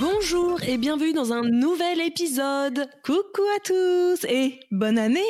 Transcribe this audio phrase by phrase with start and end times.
[0.00, 2.88] Bonjour et bienvenue dans un nouvel épisode.
[3.02, 5.20] Coucou à tous et bonne année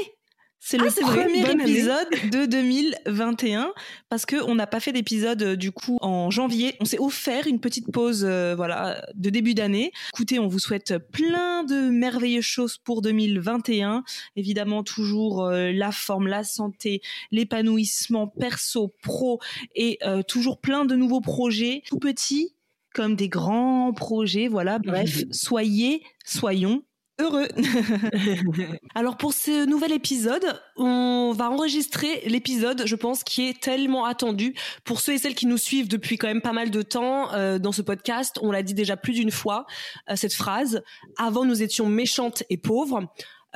[0.61, 1.63] c'est le Ah, vrai, premier année.
[1.63, 3.73] épisode de 2021
[4.11, 6.75] parce que on n'a pas fait d'épisode euh, du coup en janvier.
[6.81, 9.93] On s'est offert une petite pause euh, voilà de début d'année.
[10.13, 14.03] Écoutez, on vous souhaite plein de merveilleuses choses pour 2021.
[14.37, 19.39] Évidemment toujours euh, la forme, la santé, l'épanouissement perso, pro
[19.77, 22.58] et toujours plein de nouveaux projets, tout petits
[22.99, 24.49] comme des grands projets.
[24.49, 26.83] Voilà, bref, soyez, soyons
[27.21, 27.47] heureux.
[28.97, 34.53] Alors pour ce nouvel épisode, on va enregistrer l'épisode, je pense, qui est tellement attendu
[34.83, 37.61] pour ceux et celles qui nous suivent depuis quand même pas mal de temps euh,
[37.61, 38.37] dans ce podcast.
[38.43, 39.65] On l'a dit déjà plus d'une fois
[40.11, 40.83] euh, cette phrase.
[41.19, 43.07] Avant nous étions méchantes et pauvres.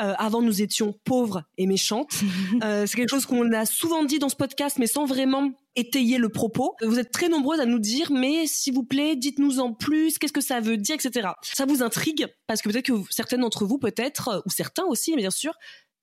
[0.01, 2.21] Euh, avant nous étions pauvres et méchantes.
[2.63, 6.19] Euh, c'est quelque chose qu'on a souvent dit dans ce podcast, mais sans vraiment étayer
[6.19, 6.75] le propos.
[6.83, 10.33] Vous êtes très nombreuses à nous dire, mais s'il vous plaît, dites-nous en plus, qu'est-ce
[10.33, 11.29] que ça veut dire, etc.
[11.43, 15.15] Ça vous intrigue parce que peut-être que certaines d'entre vous, peut-être, euh, ou certains aussi,
[15.17, 15.55] bien sûr,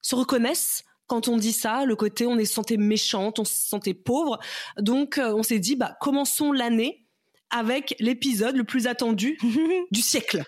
[0.02, 3.96] se reconnaissent quand on dit ça, le côté on est sentait méchante, on se sentait
[3.96, 4.40] pauvre.
[4.78, 7.08] Donc euh, on s'est dit, bah commençons l'année
[7.50, 9.38] avec l'épisode le plus attendu
[9.91, 10.44] du siècle.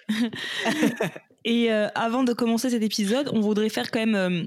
[1.43, 4.43] Et euh, avant de commencer cet épisode, on voudrait faire quand même euh,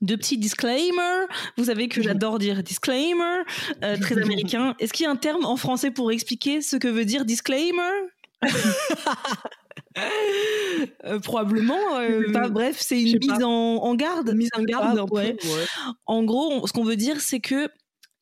[0.00, 1.26] deux petits disclaimers.
[1.56, 3.42] Vous savez que j'adore dire disclaimer,
[3.84, 4.74] euh, très américain.
[4.78, 7.82] Est-ce qu'il y a un terme en français pour expliquer ce que veut dire disclaimer?
[11.04, 11.98] Euh, probablement.
[11.98, 14.32] euh, pas- bref, c'est une mise en, en garde.
[14.34, 15.36] Mise en garde, ouais.
[16.06, 17.68] En gros, on- ce qu'on veut dire, c'est que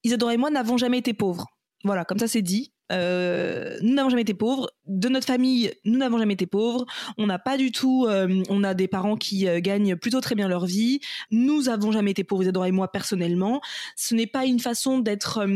[0.05, 1.47] Isadora et moi n'avons jamais été pauvres.
[1.85, 2.73] Voilà, comme ça c'est dit.
[2.93, 4.71] Euh, nous n'avons jamais été pauvres.
[4.87, 6.87] De notre famille, nous n'avons jamais été pauvres.
[7.19, 8.07] On n'a pas du tout.
[8.09, 11.01] euh, on a des parents qui euh, gagnent plutôt très bien leur vie.
[11.31, 13.61] Nous avons jamais été pauvres, Isadora et moi personnellement.
[13.97, 15.47] Ce n'est pas une façon d'être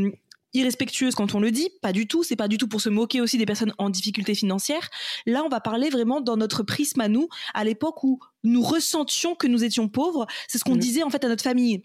[0.55, 2.23] irrespectueuse quand on le dit, pas du tout.
[2.23, 4.91] C'est pas du tout pour se moquer aussi des personnes en difficulté financière.
[5.25, 9.35] Là, on va parler vraiment dans notre prisme à nous, à l'époque où nous ressentions
[9.35, 10.27] que nous étions pauvres.
[10.49, 10.79] C'est ce qu'on Mhm.
[10.81, 11.83] disait en fait à notre famille.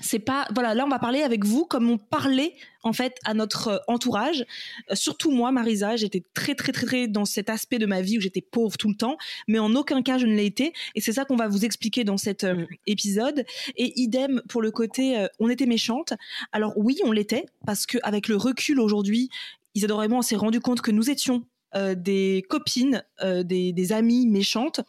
[0.00, 3.34] C'est pas voilà là on va parler avec vous comme on parlait en fait à
[3.34, 4.44] notre euh, entourage.
[4.90, 8.18] Euh, surtout moi, Marisa, j'étais très très très très dans cet aspect de ma vie
[8.18, 9.16] où j'étais pauvre tout le temps,
[9.48, 10.72] mais en aucun cas je ne l'ai été.
[10.94, 13.44] Et c'est ça qu'on va vous expliquer dans cet euh, épisode.
[13.76, 16.14] Et idem pour le côté euh, on était méchante.
[16.52, 19.28] Alors oui, on l'était parce que avec le recul aujourd'hui,
[19.74, 21.44] Isadora et moi on s'est rendu compte que nous étions
[21.96, 24.82] des copines, des, des amies méchantes.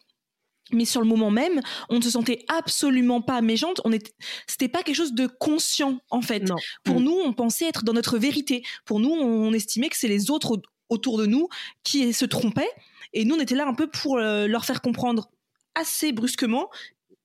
[0.72, 1.60] Mais sur le moment même,
[1.90, 3.80] on ne se sentait absolument pas méchante.
[3.84, 4.12] On était,
[4.46, 6.40] c'était pas quelque chose de conscient en fait.
[6.40, 6.56] Non.
[6.84, 7.04] Pour Mm.
[7.04, 8.62] nous, on pensait être dans notre vérité.
[8.86, 11.48] Pour nous, on estimait que c'est les autres au- autour de nous
[11.82, 12.70] qui se trompaient.
[13.12, 15.28] Et nous, on était là un peu pour euh, leur faire comprendre
[15.74, 16.70] assez brusquement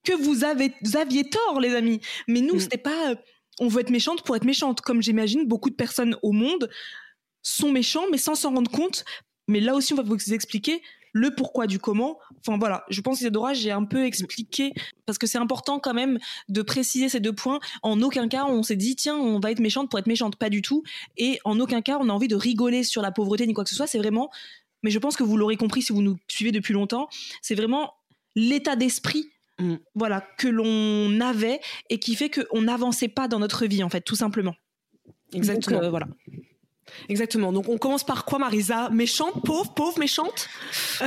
[0.04, 2.00] que vous, avez, vous aviez tort, les amis.
[2.28, 2.60] Mais nous, Mm.
[2.60, 3.10] c'était pas.
[3.10, 3.14] euh,
[3.58, 4.80] on veut être méchante pour être méchante.
[4.82, 6.70] Comme j'imagine, beaucoup de personnes au monde
[7.42, 9.04] sont méchants, mais sans s'en rendre compte.
[9.48, 12.18] Mais là aussi, on va vous expliquer le pourquoi du comment.
[12.40, 14.72] Enfin voilà, je pense Isadora, j'ai un peu expliqué
[15.06, 16.18] parce que c'est important quand même
[16.48, 17.60] de préciser ces deux points.
[17.82, 20.50] En aucun cas, on s'est dit tiens, on va être méchante pour être méchante, pas
[20.50, 20.82] du tout.
[21.16, 23.70] Et en aucun cas, on a envie de rigoler sur la pauvreté ni quoi que
[23.70, 23.86] ce soit.
[23.86, 24.30] C'est vraiment,
[24.82, 27.08] mais je pense que vous l'aurez compris si vous nous suivez depuis longtemps,
[27.42, 27.94] c'est vraiment
[28.34, 29.30] l'état d'esprit.
[29.58, 29.76] Mm.
[29.94, 31.60] Voilà, que l'on avait
[31.90, 34.54] et qui fait qu'on n'avançait pas dans notre vie, en fait, tout simplement.
[35.34, 35.76] Exactement.
[35.76, 36.06] Donc, euh, voilà.
[37.08, 37.52] Exactement.
[37.52, 38.88] Donc on commence par quoi, Marisa?
[38.90, 40.48] Méchante, pauvre, pauvre, méchante?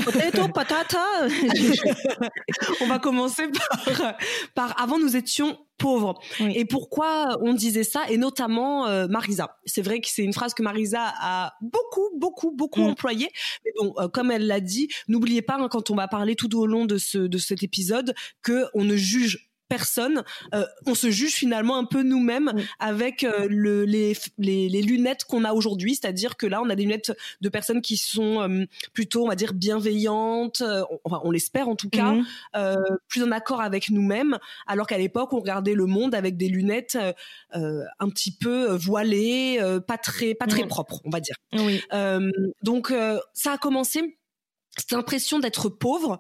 [0.04, 1.04] Potato, patata?
[2.82, 4.16] On va commencer par,
[4.56, 6.20] par avant nous étions pauvres.
[6.40, 6.54] Oui.
[6.56, 9.58] Et pourquoi on disait ça Et notamment euh, Marisa?
[9.66, 12.88] C'est vrai que c'est une phrase que Marisa a beaucoup, beaucoup, beaucoup Mm.
[12.88, 13.30] employée.
[13.66, 16.56] Mais bon, euh, comme elle l'a dit, n'oubliez pas hein, quand on va parler tout
[16.58, 20.18] au long de ce de cet épisode que on ne juge personne,
[20.54, 22.64] Euh, on se juge finalement un peu nous-mêmes Oui.
[22.80, 26.76] avec euh, le, les, les, les lunettes qu'on a aujourd'hui, c'est-à-dire que là on a
[26.76, 27.12] des lunettes
[27.46, 30.62] de personnes qui sont euh, plutôt, on va dire, bienveillantes,
[30.92, 32.98] on- enfin on l'espère en tout cas, Mhm.
[33.08, 34.38] plus en accord avec nous-mêmes,
[34.68, 36.98] alors qu'à l'époque on regardait le monde avec des lunettes
[37.54, 40.68] un petit peu voilées, pas très pas très Mhm.
[40.76, 41.36] propres, on va dire.
[41.54, 41.82] Oui.
[42.62, 42.94] Donc
[43.34, 44.18] ça a commencé
[44.78, 46.18] cette impression d'être pauvre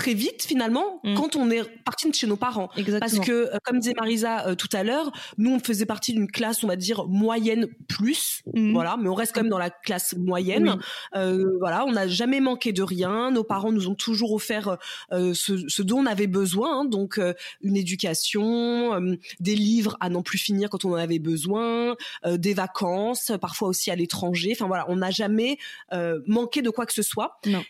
[0.00, 1.14] très vite finalement Mhm.
[1.14, 2.70] quand on est parti de chez nos parents.
[2.76, 3.00] Exactement.
[3.00, 6.30] Parce que, euh, comme disait Marisa euh, tout à l'heure, nous on faisait partie d'une
[6.30, 8.72] classe, on va dire moyenne plus, Mhm.
[8.72, 10.76] voilà, mais on reste quand même dans la classe moyenne.
[10.78, 10.84] Oui.
[11.20, 13.30] Euh, voilà, on n'a jamais manqué de rien.
[13.30, 14.78] Nos parents nous ont toujours offert
[15.12, 19.96] euh, ce, ce dont on avait besoin, hein, donc euh, une éducation, euh, des livres
[20.00, 23.96] à n'en plus finir quand on en avait besoin, euh, des vacances, parfois aussi à
[23.96, 24.50] l'étranger.
[24.52, 25.58] Enfin voilà, on n'a jamais
[25.92, 27.38] euh, manqué de quoi que ce soit.
[27.46, 27.62] Non.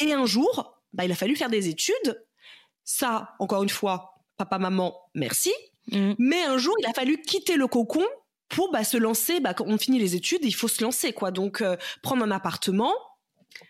[0.00, 2.24] Et un jour, bah, il a fallu faire des études.
[2.84, 5.52] Ça, encore une fois, papa, maman, merci.
[5.92, 6.14] Mhm.
[6.18, 8.04] Mais un jour, il a fallu quitter le cocon
[8.48, 9.40] pour bah, se lancer.
[9.40, 11.30] Bah, quand on finit les études, il faut se lancer, quoi.
[11.30, 12.92] Donc, euh, prendre un appartement,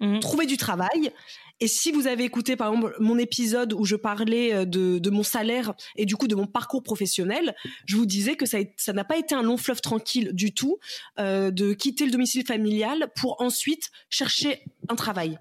[0.00, 0.20] Mhm.
[0.20, 1.12] trouver du travail.
[1.60, 5.10] Et si vous avez écouté, par exemple, mon épisode où je parlais euh, de, de
[5.10, 7.56] mon salaire et du coup de mon parcours professionnel,
[7.86, 10.78] je vous disais que ça ça n'a pas été un long fleuve tranquille du tout
[11.18, 15.38] euh, de quitter le domicile familial pour ensuite chercher un travail.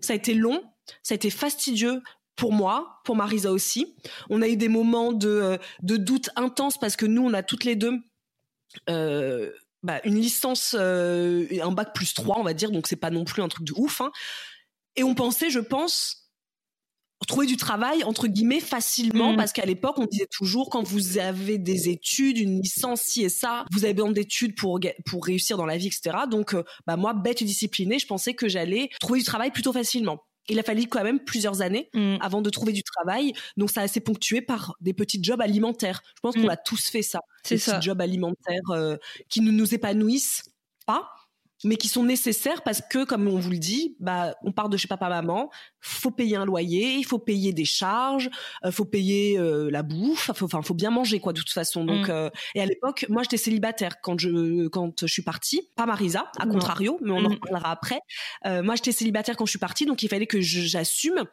[0.00, 0.62] Ça a été long,
[1.02, 2.02] ça a été fastidieux
[2.36, 3.96] pour moi, pour Marisa aussi.
[4.30, 7.42] On a eu des moments de, euh, de doute intense parce que nous, on a
[7.42, 7.98] toutes les deux
[8.88, 9.50] euh,
[9.82, 13.24] bah, une licence, euh, un bac plus 3, on va dire, donc c'est pas non
[13.24, 14.00] plus un truc de ouf.
[14.00, 14.10] hein.
[14.96, 16.28] Et on pensait, je pense,
[17.26, 19.36] trouver du travail, entre guillemets, facilement, Mhm.
[19.36, 23.28] parce qu'à l'époque, on disait toujours, quand vous avez des études, une licence, ci et
[23.28, 24.78] ça, vous avez besoin d'études pour,
[25.22, 26.16] réussir dans la vie, etc.
[26.30, 29.72] Donc, euh, bah, moi, bête et disciplinée, je pensais que j'allais trouver du travail plutôt
[29.72, 30.20] facilement.
[30.48, 32.18] Il a fallu quand même plusieurs années Mhm.
[32.20, 33.32] avant de trouver du travail.
[33.56, 36.00] Donc ça a été ponctué par des petits jobs alimentaires.
[36.16, 36.50] Je pense qu'on Mm.
[36.50, 37.20] a tous fait ça.
[37.42, 37.74] C'est Des ça.
[37.76, 38.96] petits jobs alimentaires euh,
[39.28, 40.44] qui ne nous épanouissent
[40.86, 41.08] pas,
[41.64, 44.76] mais qui sont nécessaires parce que, comme on vous le dit, bah, on part de
[44.76, 45.50] chez papa-maman,
[45.80, 48.30] faut payer un loyer, il faut payer des charges,
[48.64, 51.84] euh, faut payer euh, la bouffe, enfin, faut bien manger quoi de toute façon.
[51.84, 52.12] Donc, Mm.
[52.12, 56.30] euh, et à l'époque, moi, j'étais célibataire quand je quand je suis partie, pas Marisa,
[56.38, 57.32] à contrario, mais on en Mm.
[57.34, 57.98] reparlera après.
[58.46, 61.24] Euh, moi, j'étais célibataire quand je suis partie, donc il fallait que j'assume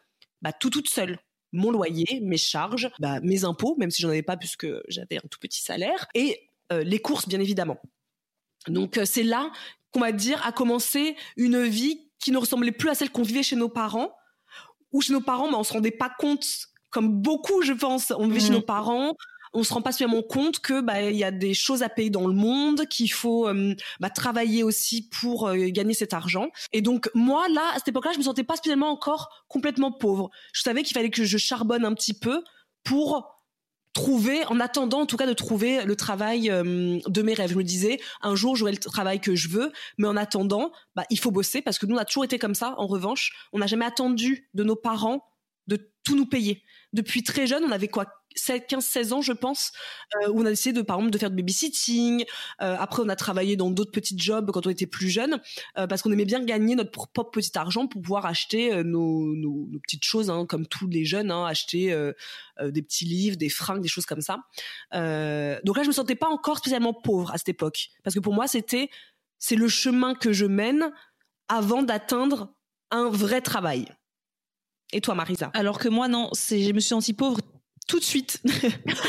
[0.42, 1.20] bah, tout toute seule
[1.54, 5.28] mon loyer, mes charges, bah, mes impôts, même si j'en avais pas puisque j'avais un
[5.30, 7.78] tout petit salaire, et les courses bien évidemment.
[8.68, 9.52] Donc c'est là
[9.96, 13.44] qu'on va dire a commencé une vie qui ne ressemblait plus à celle qu'on vivait
[13.44, 14.12] chez nos parents,
[14.92, 16.46] ou chez nos parents, mais on se rendait pas compte,
[16.90, 18.56] comme beaucoup je pense, on vivait chez Mhm.
[18.56, 19.14] nos parents.
[19.58, 22.10] On se rend pas suffisamment compte que bah il y a des choses à payer
[22.10, 26.50] dans le monde, qu'il faut euh, bah, travailler aussi pour euh, gagner cet argent.
[26.74, 30.30] Et donc moi là à cette époque-là, je me sentais pas spécialement encore complètement pauvre.
[30.52, 32.44] Je savais qu'il fallait que je charbonne un petit peu
[32.84, 33.35] pour
[33.96, 37.52] trouver, en attendant en tout cas de trouver le travail euh, de mes rêves.
[37.52, 41.06] Je me disais, un jour j'aurai le travail que je veux, mais en attendant, bah,
[41.10, 42.76] il faut bosser parce que nous on a toujours été comme ça.
[42.78, 45.24] En revanche, on n'a jamais attendu de nos parents
[45.68, 46.62] de tout nous payer.
[46.94, 48.06] Depuis très jeune, on avait quoi?
[48.38, 49.72] 15-16 ans, je pense,
[50.22, 52.26] euh, où on a essayé de, par exemple, de faire du babysitting.
[52.62, 55.42] Euh, après, on a travaillé dans d'autres petits jobs quand on était plus jeune,
[55.78, 60.04] euh, parce qu'on aimait bien gagner notre propre petit argent pour pouvoir acheter nos, petites
[60.04, 61.96] choses, hein, comme tous les jeunes, hein, acheter
[62.62, 64.44] des petits livres, des fringues, des choses comme ça.
[64.92, 68.34] Donc là, je me sentais pas encore spécialement pauvre à cette époque, parce que pour
[68.34, 68.90] moi, c'était
[69.40, 70.92] c'est le chemin que je mène
[71.48, 72.54] avant d'atteindre
[72.92, 73.86] un vrai travail.
[74.92, 75.52] Et toi, Marisa?
[75.54, 77.40] Alors que moi, non, je me suis sentie pauvre
[77.88, 78.42] tout de suite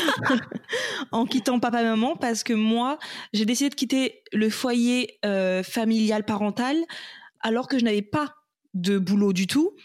[1.11, 2.99] en quittant papa maman parce que moi,
[3.33, 6.77] j'ai décidé de quitter le foyer euh, familial parental
[7.41, 8.35] alors que je n'avais pas
[8.73, 9.75] de boulot du tout.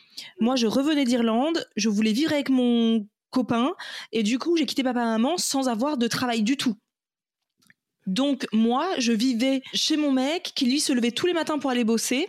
[0.41, 3.73] Moi, je revenais d'Irlande, je voulais vivre avec mon copain
[4.13, 6.77] et du coup, j'ai quitté papa maman sans avoir de travail du tout.
[8.06, 11.71] Donc moi, je vivais chez mon mec qui lui se levait tous les matins pour
[11.71, 12.26] aller bosser.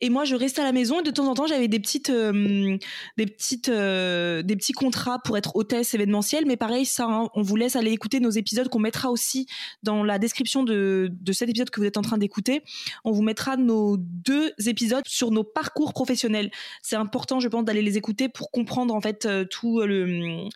[0.00, 2.10] Et moi je restais à la maison et de temps en temps j'avais des petites
[2.10, 2.76] euh,
[3.16, 6.46] des petites euh, des petits contrats pour être hôtesse événementielle.
[6.46, 9.46] Mais pareil ça hein, on vous laisse aller écouter nos épisodes qu'on mettra aussi
[9.82, 12.62] dans la description de de cet épisode que vous êtes en train d'écouter.
[13.04, 16.50] On vous mettra nos deux épisodes sur nos parcours professionnels.
[16.82, 20.48] C'est important je pense d'aller les écouter pour comprendre en fait euh, tout le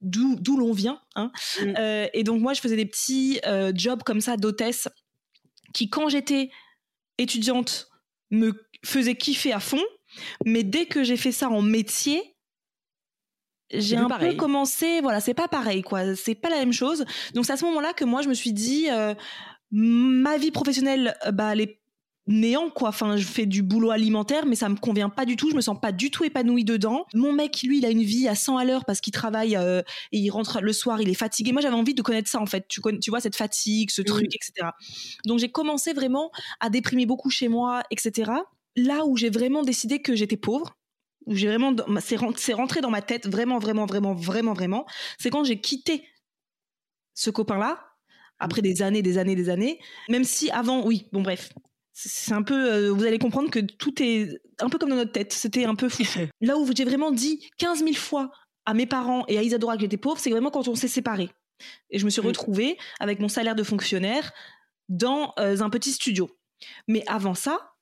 [0.00, 1.30] d'où d'où l'on vient hein.
[1.60, 1.74] Mm.
[1.78, 4.88] Euh, et donc moi je faisais des petits euh, jobs comme ça d'hôtesse
[5.72, 6.50] qui, quand j'étais
[7.18, 7.88] étudiante,
[8.30, 8.52] me
[8.84, 9.82] faisait kiffer à fond.
[10.44, 12.36] Mais dès que j'ai fait ça en métier,
[13.72, 16.16] j'ai un peu commencé, voilà, c'est pas pareil, quoi.
[16.16, 17.04] C'est pas la même chose.
[17.34, 19.14] Donc c'est à ce moment-là que moi je me suis dit, euh,
[19.70, 21.79] ma vie professionnelle, bah, elle est
[22.30, 22.88] néant quoi.
[22.88, 25.50] Enfin je fais du boulot alimentaire mais ça me convient pas du tout.
[25.50, 27.04] Je me sens pas du tout épanouie dedans.
[27.12, 29.82] Mon mec lui il a une vie à 100 à l'heure parce qu'il travaille euh,
[30.12, 31.52] et il rentre le soir il est fatigué.
[31.52, 32.66] Moi j'avais envie de connaître ça en fait.
[32.68, 34.70] Tu, tu vois cette fatigue ce truc etc
[35.26, 38.30] donc j'ai commencé vraiment à déprimer beaucoup chez moi etc
[38.76, 40.76] là où j'ai vraiment décidé que j'étais pauvre
[41.26, 44.86] où j'ai vraiment c'est rentré dans ma tête vraiment vraiment vraiment vraiment vraiment
[45.18, 46.04] c'est quand j'ai quitté
[47.14, 47.90] ce copain là
[48.38, 49.78] après des années des années des années.
[50.08, 51.50] Même si avant oui bon bref
[52.02, 55.12] c'est un peu, euh, vous allez comprendre que tout est un peu comme dans notre
[55.12, 55.32] tête.
[55.32, 56.02] C'était un peu fou.
[56.40, 58.30] Là où j'ai vraiment dit 15 000 fois
[58.64, 61.30] à mes parents et à Isadora que j'étais pauvre, c'est vraiment quand on s'est séparés.
[61.90, 62.26] Et je me suis mm.
[62.26, 64.32] retrouvée avec mon salaire de fonctionnaire
[64.88, 66.30] dans euh, un petit studio.
[66.88, 67.74] Mais avant ça,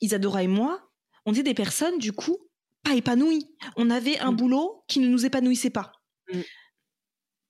[0.00, 0.90] Isadora et moi,
[1.24, 2.36] on était des personnes, du coup,
[2.82, 3.48] pas épanouies.
[3.76, 4.36] On avait un mm.
[4.36, 5.92] boulot qui ne nous épanouissait pas.
[6.32, 6.40] Mm.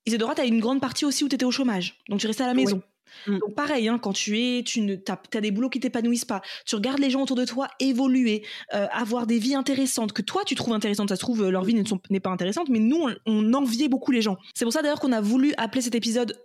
[0.05, 1.99] Isadora, tu as une grande partie aussi où tu étais au chômage.
[2.07, 2.81] Donc tu restais à la maison.
[3.27, 3.39] Mm.
[3.39, 6.41] Donc pareil, hein, quand tu es, tu ne as, des boulots qui t'épanouissent pas.
[6.65, 10.43] Tu regardes les gens autour de toi évoluer, euh, avoir des vies intéressantes que toi
[10.45, 11.09] tu trouves intéressantes.
[11.09, 14.37] Ça se trouve leur vie n'est pas intéressante, mais nous on, enviait beaucoup les gens.
[14.55, 16.39] C'est pour ça d'ailleurs qu'on a voulu appeler cet épisode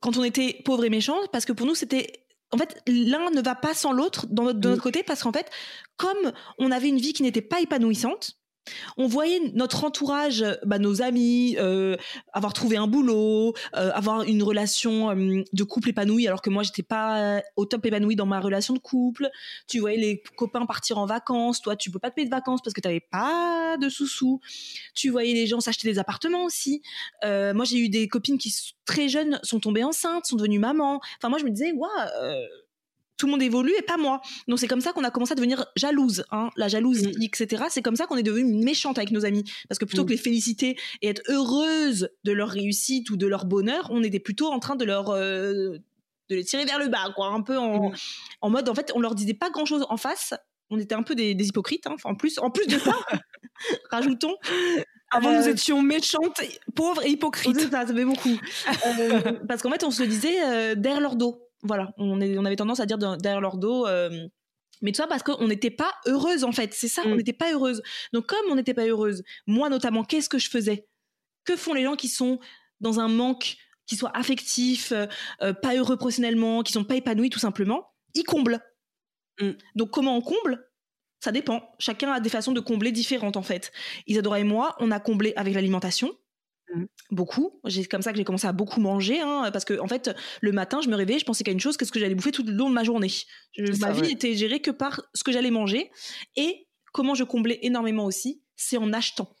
[0.00, 3.42] quand on était pauvre et méchant, parce que pour nous c'était en fait, l'un ne
[3.42, 4.80] va pas sans l'autre dans de notre mm.
[4.80, 5.50] côté, parce qu'en fait,
[5.96, 8.38] comme on avait une vie qui n'était pas épanouissante,
[8.96, 11.96] on voyait notre entourage, bah, nos amis, euh,
[12.32, 16.62] avoir trouvé un boulot, euh, avoir une relation euh, de couple épanouie, alors que moi
[16.62, 19.28] j'étais pas au top épanouie dans ma relation de couple.
[19.68, 22.60] Tu voyais les copains partir en vacances, toi tu peux pas te payer de vacances
[22.62, 24.40] parce que tu n'avais pas de sous-sous.
[24.94, 26.82] Tu voyais les gens s'acheter des appartements aussi.
[27.22, 28.54] moi j'ai eu des copines qui
[28.84, 31.00] très jeunes sont tombées enceintes, sont devenues mamans.
[31.18, 31.90] Enfin moi je me disais waouh
[33.16, 34.20] tout le monde évolue et pas moi.
[34.48, 37.22] Donc c'est comme ça qu'on a commencé à devenir jalouse, hein, la jalousie, mm.
[37.22, 37.64] etc.
[37.70, 40.06] C'est comme ça qu'on est devenu méchante avec nos amis, parce que plutôt mm.
[40.06, 44.20] que les féliciter et être heureuse de leur réussite ou de leur bonheur, on était
[44.20, 45.78] plutôt en train de leur euh,
[46.28, 47.94] de les tirer vers le bas, quoi, un peu en, mm.
[48.42, 50.34] en mode en fait on leur disait pas grand chose en face.
[50.68, 51.94] On était un peu des, hypocrites, hein.
[52.02, 52.96] en plus, en plus de ça,
[53.90, 54.34] rajoutons.
[55.12, 56.40] Avant, nous euh, étions méchantes,
[56.74, 57.70] pauvres et hypocrites.
[57.70, 58.36] Ça, ça fait beaucoup.
[58.84, 62.80] Euh, parce qu'en fait, on se disait derrière leur dos voilà, on, on avait tendance
[62.80, 63.86] à dire derrière leur dos.
[63.86, 64.28] Euh,
[64.82, 66.74] mais tout ça parce qu'on n'était pas heureuse en fait.
[66.74, 67.16] C'est ça, on mm.
[67.16, 67.82] n'était pas heureuse.
[68.12, 70.86] Donc comme on n'était pas heureuse, moi notamment, qu'est-ce que je faisais?
[71.44, 72.38] Que font les gens qui sont
[72.80, 73.56] dans un manque,
[73.86, 75.06] qui soient affectifs, euh,
[75.42, 77.92] euh, pas heureux professionnellement, qui sont pas épanouis tout simplement?
[78.14, 78.60] Ils comblent.
[79.40, 79.52] Mm.
[79.74, 80.68] Donc comment on comble?
[81.20, 81.74] Ça dépend.
[81.78, 83.72] Chacun a des façons de combler différentes en fait.
[84.06, 86.12] Isadora et moi, on a comblé avec l'alimentation.
[86.74, 86.84] Mmh.
[87.10, 87.60] Beaucoup.
[87.68, 90.52] C'est comme ça que j'ai commencé à beaucoup manger, hein, parce que en fait, le
[90.52, 92.52] matin, je me réveillais, je pensais qu'à une chose, qu'est-ce que j'allais bouffer tout le
[92.52, 93.12] long de ma journée.
[93.80, 95.90] ma vie était gérée que par ce que j'allais manger
[96.34, 99.36] et comment je comblais énormément aussi, c'est en achetant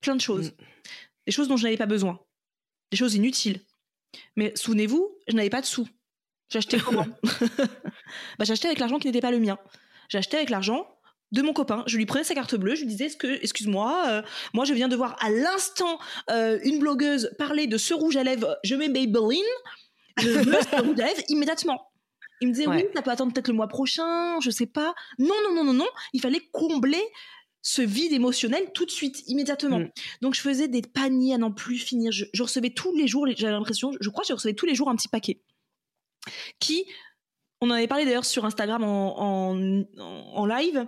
[0.00, 0.64] plein de choses, mmh.
[1.26, 2.20] des choses dont je n'avais pas besoin,
[2.90, 3.60] des choses inutiles.
[4.36, 5.88] Mais souvenez-vous, je n'avais pas de sous.
[6.50, 7.06] J'achetais comment?
[8.38, 9.58] Bah, j'achetais avec l'argent qui n'était pas le mien.
[10.08, 10.86] J'achetais avec l'argent
[11.32, 11.84] de mon copain.
[11.86, 14.22] Je lui prenais sa carte bleue, je lui disais que, excuse-moi, euh,
[14.54, 15.98] moi je viens de voir à l'instant
[16.30, 19.42] euh, une blogueuse parler de ce rouge à lèvres, je mets Maybelline,
[20.18, 21.90] je veux ce rouge à lèvres immédiatement.
[22.40, 24.94] Il me disait oui, ça peut attendre peut-être le mois prochain, je sais pas.
[25.18, 27.02] Non, non, non, non, non, il fallait combler
[27.62, 29.80] ce vide émotionnel tout de suite, immédiatement.
[29.80, 29.90] Mm.
[30.22, 32.12] Donc je faisais des paniers à n'en plus finir.
[32.12, 34.88] Je, recevais tous les jours, j'avais l'impression, je crois que je recevais tous les jours
[34.88, 35.40] un petit paquet
[36.60, 36.84] qui
[37.60, 40.86] on en avait parlé d'ailleurs sur Instagram en, live.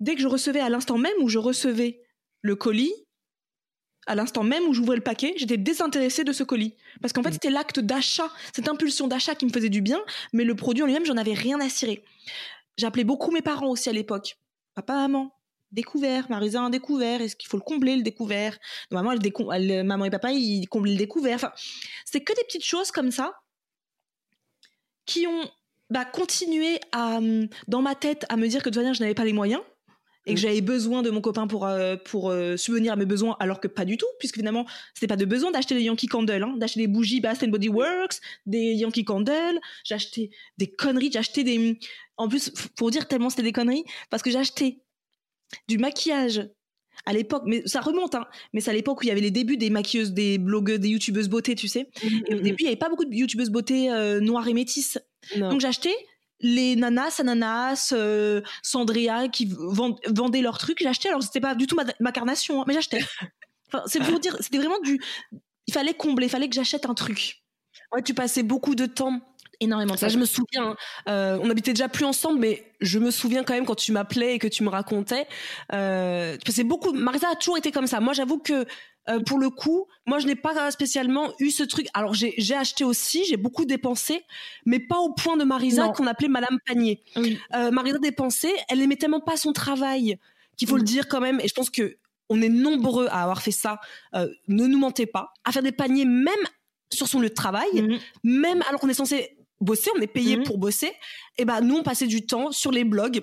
[0.00, 2.02] Dès que je recevais à l'instant même où je recevais
[2.42, 2.92] le colis,
[4.06, 6.74] à l'instant même où j'ouvrais le paquet, j'étais désintéressée de ce colis.
[7.00, 7.34] Parce qu'en fait, mm.
[7.34, 10.00] c'était l'acte d'achat, cette impulsion d'achat qui me faisait du bien,
[10.32, 12.04] mais le produit en lui-même, j'en avais rien à cirer.
[12.76, 14.36] J'appelais beaucoup mes parents aussi à l'époque.
[14.74, 15.32] Papa, maman,
[15.72, 18.58] découvert, Marisa un découvert, est-ce qu'il faut le combler le découvert?
[18.90, 21.36] Maman, elle, maman et papa, ils comblaient le découvert.
[21.36, 21.52] Enfin,
[22.04, 23.32] c'est que des petites choses comme ça
[25.06, 25.50] qui ont
[25.94, 29.00] bah, continuer à, hum, dans ma tête, à me dire que de toute façon, je
[29.00, 29.62] n'avais pas les moyens
[30.26, 33.36] et que j'avais besoin de mon copain pour euh, pour euh, subvenir à mes besoins
[33.40, 36.42] alors que pas du tout puisque finalement c'était pas de besoin d'acheter des Yankee Candle
[36.42, 41.78] hein, d'acheter des bougies Bath Body Works des Yankee Candle j'achetais des conneries j'achetais des
[42.16, 44.78] en plus pour dire tellement c'était des conneries parce que j'achetais
[45.68, 46.48] du maquillage
[47.06, 49.30] à l'époque, mais ça remonte, hein, mais c'est à l'époque où il y avait les
[49.30, 51.90] débuts des maquilleuses, des blogueuses, des youtubeuses beauté, tu sais.
[52.02, 54.48] Mm, et au mm, début, il n'y avait pas beaucoup de youtubeuses beauté euh, noires
[54.48, 54.98] et métisses.
[55.36, 55.94] Donc j'achetais
[56.40, 60.82] les nanas, ananas, euh, Sandria qui vendaient leurs trucs.
[60.82, 63.00] J'achetais, alors c'était pas du tout ma, carnation, hein, mais j'achetais.
[63.72, 65.00] Enfin, c'est pour dire, c'était vraiment du.
[65.66, 67.42] Il fallait combler, il fallait que j'achète un truc.
[67.92, 69.20] Ouais, tu passais beaucoup de temps
[69.60, 69.96] Énormément.
[69.96, 70.76] Ça, je me souviens.
[71.08, 74.34] Euh, on habitait déjà plus ensemble, mais je me souviens quand même quand tu m'appelais
[74.34, 75.26] et que tu me racontais.
[75.72, 76.92] Euh, c'est beaucoup.
[76.92, 78.00] Marisa a toujours été comme ça.
[78.00, 78.66] Moi, j'avoue que
[79.08, 81.86] euh, pour le coup, moi, je n'ai pas spécialement eu ce truc.
[81.94, 84.24] Alors, j'ai acheté aussi, j'ai beaucoup dépensé,
[84.66, 87.02] mais pas au point de Marisa qu'on appelait Madame Panier.
[87.16, 87.38] Oui.
[87.54, 90.18] Euh, Marisa dépensait, elle n'aimait tellement pas son travail
[90.56, 90.78] qu'il faut Mm.
[90.78, 91.40] le dire quand même.
[91.40, 91.96] Et je pense que
[92.30, 93.80] on est nombreux à avoir fait ça.
[94.14, 95.34] Euh, ne nous mentez pas.
[95.44, 96.34] À faire des paniers, même
[96.92, 97.98] sur son lieu de travail Mhm.
[98.22, 100.44] même alors qu'on est censé bosser, on est payé Mhm.
[100.44, 100.92] pour bosser,
[101.38, 103.22] et ben nous on passait du temps sur les blogs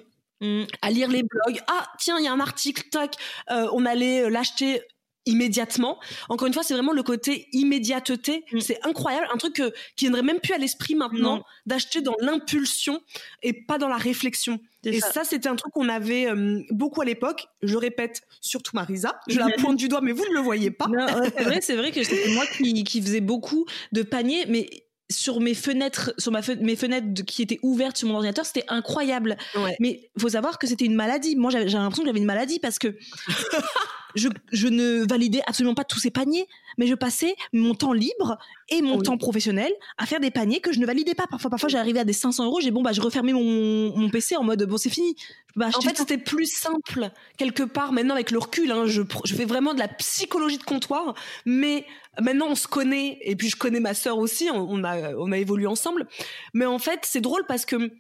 [0.82, 1.62] à lire les blogs.
[1.68, 3.16] Ah tiens, il y a un article, tac,
[3.52, 4.82] euh, on allait l'acheter
[5.26, 6.00] immédiatement.
[6.30, 8.44] Encore une fois, c'est vraiment le côté immédiateté.
[8.52, 8.60] Mm.
[8.60, 13.02] C'est incroyable, un truc que- qui viendrait même plus à l'esprit maintenant d'acheter dans l'impulsion
[13.44, 14.60] et pas dans la réflexion.
[14.84, 15.12] Et ça.
[15.12, 17.46] ça, c'était un truc qu'on avait euh, beaucoup à l'époque.
[17.62, 19.20] Je répète, surtout Marisa.
[19.28, 20.88] Je la pointe du doigt, mais vous ne le voyez pas.
[20.88, 21.06] Ouais,
[21.38, 24.70] c'est vrai, c'est vrai que c'était moi qui, qui faisais beaucoup de paniers, mais
[25.12, 28.46] sur mes fenêtres, sur ma fe- mes fenêtres de- qui étaient ouvertes sur mon ordinateur,
[28.46, 29.38] c'était incroyable.
[29.56, 29.76] Ouais.
[29.80, 31.36] Mais faut savoir que c'était une maladie.
[31.36, 32.98] Moi, j'avais l'impression que j'avais une maladie parce que
[34.16, 38.38] je, je ne validais absolument pas tous ces paniers, mais je passais mon temps libre
[38.70, 39.04] et mon Oui.
[39.04, 41.28] temps professionnel à faire des paniers que je ne validais pas.
[41.28, 42.60] Parfois, parfois, j'arrivais à des 500 euros.
[42.62, 45.16] J'ai bon, bah, je refermais mon, mon PC en mode bon, c'est fini.
[45.58, 47.92] Pas En fait, c'était plus simple quelque part.
[47.92, 51.14] Maintenant, avec le recul, hein, je, je fais vraiment de la psychologie de comptoir.
[51.46, 51.86] Mais
[52.20, 53.18] maintenant, on se connaît.
[53.22, 54.50] Et puis, je connais ma sœur aussi.
[54.54, 56.08] On a, on a évolué ensemble.
[56.54, 57.92] Mais en fait, c'est drôle parce que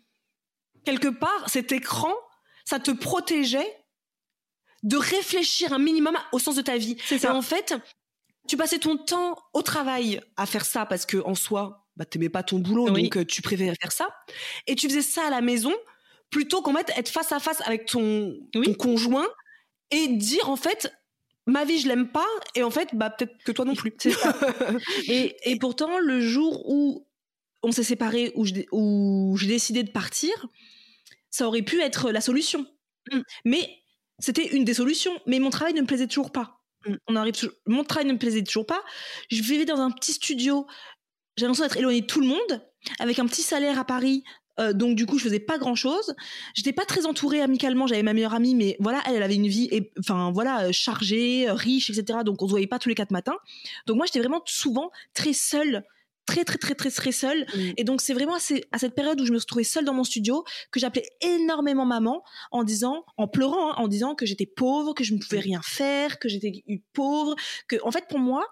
[0.86, 2.13] quelque part, cet écran,
[2.65, 3.68] ça te protégeait
[4.83, 6.97] de réfléchir un minimum au sens de ta vie.
[7.05, 7.35] C'est Et ça.
[7.35, 7.73] en fait,
[8.47, 12.29] tu passais ton temps au travail à faire ça parce que en soi, bah, t'aimais
[12.29, 13.03] pas ton boulot, Oui.
[13.03, 14.09] donc euh, tu préférais faire ça.
[14.67, 15.73] Et tu faisais ça à la maison
[16.29, 18.65] plutôt qu'en fait être face à face avec ton, Oui.
[18.67, 19.27] ton conjoint
[19.91, 20.91] et dire en fait
[21.45, 23.93] ma vie je l'aime pas et en fait bah peut-être que toi non plus.
[24.00, 24.09] Ça.
[25.07, 27.05] Et, et pourtant, le jour où
[27.63, 30.31] on s'est séparés, où j'ai décidé de partir,
[31.29, 32.65] ça aurait pu être la solution.
[33.11, 33.19] Mm.
[33.45, 33.69] Mais
[34.21, 35.11] c'était une des solutions.
[35.27, 36.61] Mais mon travail ne me plaisait toujours pas.
[36.87, 36.95] Mm.
[37.07, 38.81] On arrive toujours- Mon travail ne me plaisait toujours pas.
[39.29, 40.65] Je vivais dans un petit studio.
[41.38, 42.62] J'avais l'impression d'être éloignée de tout le monde,
[42.99, 44.23] avec un petit salaire à Paris.
[44.60, 46.13] Euh, donc du coup, je faisais pas grand chose.
[46.55, 47.88] J'étais pas très entourée amicalement.
[47.88, 50.71] J'avais ma meilleure amie, mais voilà, elle, elle avait une vie, et, enfin voilà, euh,
[50.73, 52.19] chargée, euh, riche, etc.
[52.25, 53.38] Donc on se voyait pas tous les quatre matins.
[53.88, 55.84] Donc moi, j'étais vraiment souvent très seule,
[56.25, 57.45] très très très très très seule.
[57.53, 57.71] Mm.
[57.77, 59.93] Et donc c'est vraiment à, ces- à cette période où je me retrouvais seule dans
[59.93, 64.45] mon studio que j'appelais énormément maman en disant, en pleurant, hein, en disant que j'étais
[64.45, 67.36] pauvre, que je ne pouvais rien faire, que j'étais pauvre,
[67.67, 68.45] que en fait pour moi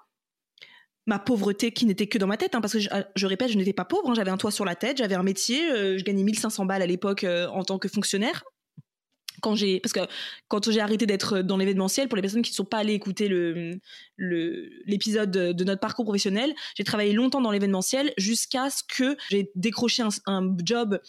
[1.05, 3.57] ma pauvreté qui n'était que dans ma tête, hein, parce que je, je répète, je
[3.57, 6.03] n'étais pas pauvre, hein, j'avais un toit sur la tête, j'avais un métier, euh, je
[6.03, 8.43] gagnais 1500 balles à l'époque euh, en tant que fonctionnaire.
[9.41, 10.01] Quand j'ai, parce que
[10.47, 13.27] quand j'ai arrêté d'être dans l'événementiel, pour les personnes qui ne sont pas allées écouter
[13.27, 13.79] le
[14.17, 19.49] l'épisode de, de notre parcours professionnel, j'ai travaillé longtemps dans l'événementiel jusqu'à ce que j'ai
[19.55, 20.99] décroché un, un job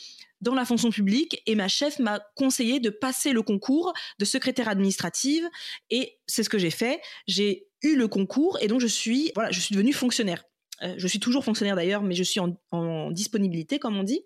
[0.40, 4.69] dans la fonction publique et ma chef m'a conseillé de passer le concours de secrétaire
[4.69, 5.47] administrative
[5.90, 7.01] et c'est ce que j'ai fait.
[7.27, 10.45] J'ai eu le concours et donc je suis voilà, je suis devenue fonctionnaire.
[10.83, 14.23] Euh, je suis toujours fonctionnaire d'ailleurs, mais je suis en, en disponibilité, comme on dit.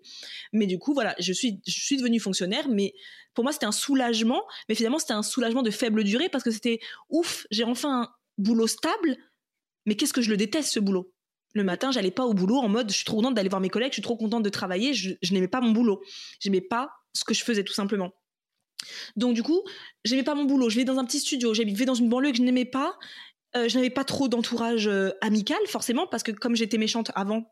[0.53, 1.59] Mais du coup, voilà, je suis,
[1.97, 2.93] devenue fonctionnaire, mais
[3.33, 4.43] pour moi, c'était un soulagement.
[4.69, 8.09] Mais finalement, c'était un soulagement de faible durée parce que c'était ouf, j'ai enfin un
[8.37, 9.17] boulot stable.
[9.85, 11.11] Mais qu'est-ce que je le déteste, ce boulot?
[11.53, 13.69] Le matin, j'allais pas au boulot en mode je suis trop contente d'aller voir mes
[13.69, 14.93] collègues, je suis trop contente de travailler.
[14.93, 16.01] Je, je n'aimais pas mon boulot.
[16.39, 18.13] J'aimais pas ce que je faisais, tout simplement.
[19.15, 19.61] Donc, du coup,
[20.03, 20.69] j'aimais pas mon boulot.
[20.69, 22.97] Je vivais dans un petit studio, j'habitais dans une banlieue que je n'aimais pas.
[23.55, 27.51] Euh, je n'avais pas trop d'entourage euh, amical, forcément, parce que comme j'étais méchante avant,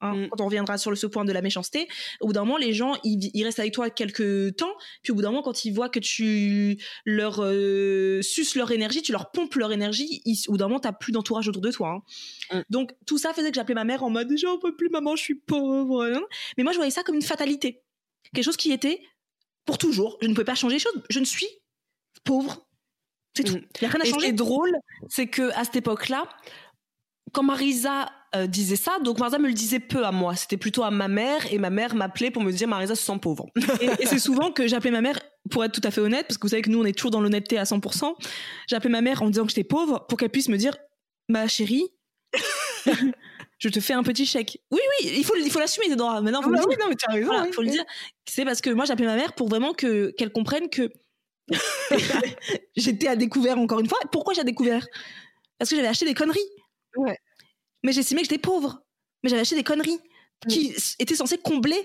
[0.00, 0.28] hein, Mm.
[0.30, 1.86] quand on reviendra sur le, ce point de la méchanceté,
[2.20, 5.14] au bout d'un moment, les gens, ils, ils restent avec toi quelques temps, puis au
[5.14, 9.30] bout d'un moment, quand ils voient que tu leur euh, suces leur énergie, tu leur
[9.30, 12.02] pompes leur énergie, ils- au bout d'un moment, t'as plus d'entourage autour de toi.
[12.50, 12.58] hein.
[12.58, 12.62] Mm.
[12.70, 15.22] Donc, tout ça faisait que j'appelais ma mère en mode «j'en peux plus, maman, je
[15.22, 16.20] suis pauvre hein.».
[16.58, 17.84] Mais moi, je voyais ça comme une fatalité.
[18.34, 19.00] Quelque chose qui était
[19.66, 20.18] pour toujours.
[20.20, 21.00] Je ne pouvais pas changer les choses.
[21.10, 21.46] Je ne suis
[22.24, 22.66] pauvre.
[23.34, 23.54] C'est tout.
[23.56, 23.62] Mm.
[23.80, 24.28] Il n'y a rien à Et ce qui changer.
[24.28, 24.76] est drôle,
[25.08, 26.28] c'est que à cette époque-là,
[27.32, 30.36] quand Marisa euh, disait ça, donc Marisa me le disait peu à moi.
[30.36, 33.18] C'était plutôt à ma mère et ma mère m'appelait pour me dire Marisa se sent
[33.20, 33.46] pauvre.
[33.80, 35.18] Et, et c'est souvent que j'appelais ma mère,
[35.50, 37.10] pour être tout à fait honnête, parce que vous savez que nous, on est toujours
[37.10, 38.14] dans l'honnêteté à 100%.
[38.68, 40.76] J'appelais ma mère en me disant que j'étais pauvre pour qu'elle puisse me dire
[41.28, 41.84] Ma chérie,
[43.58, 44.58] je te fais un petit chèque.
[44.70, 46.20] Oui, oui, il faut, il faut l'assumer, c'est droit.
[46.20, 46.68] Maintenant, faut le dire.
[46.80, 47.26] non, mais tu as raison.
[47.26, 47.52] Voilà, oui.
[47.52, 47.84] faut le dire.
[48.28, 50.90] C'est parce que moi, j'appelais ma mère pour vraiment que qu'elle comprenne que
[52.76, 53.98] j'étais à découvert encore une fois.
[54.10, 54.86] Pourquoi j'ai découvert?
[55.58, 56.40] Parce que j'avais acheté des conneries.
[56.96, 57.16] Ouais.
[57.82, 58.82] Mais j'estimais que j'étais pauvre.
[59.22, 59.98] Mais j'avais acheté des conneries
[60.48, 61.76] qui s- étaient censées combler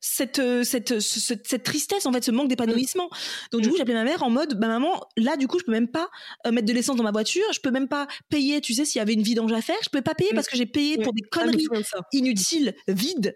[0.00, 3.10] cette, euh, cette, ce- ce- cette tristesse, en fait, ce manque d'épanouissement.
[3.52, 3.70] Donc, du Mm.
[3.72, 6.08] coup, j'appelais ma mère en mode, bah, maman, là, du coup, je peux même pas
[6.46, 8.98] euh, mettre de l'essence dans ma voiture, je peux même pas payer, tu sais, s'il
[8.98, 10.34] y avait une vidange à faire, je peux pas payer Mm.
[10.34, 11.98] parce que j'ai payé pour des Ah, conneries ça.
[12.12, 13.34] inutiles, vides,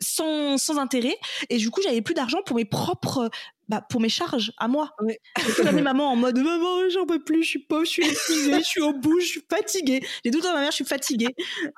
[0.00, 1.16] sans, sans intérêt.
[1.50, 3.30] Et du coup, j'avais plus d'argent pour mes propres,
[3.68, 4.90] bah, pour mes charges à moi.
[5.00, 5.20] Ouais.
[5.62, 8.64] J'avais maman en mode maman, j'en peux plus, je suis pauvre, je suis épuisée, je
[8.64, 10.00] suis au bout, je suis fatiguée.
[10.24, 11.34] J'ai tout le temps à ma mère, je suis fatiguée.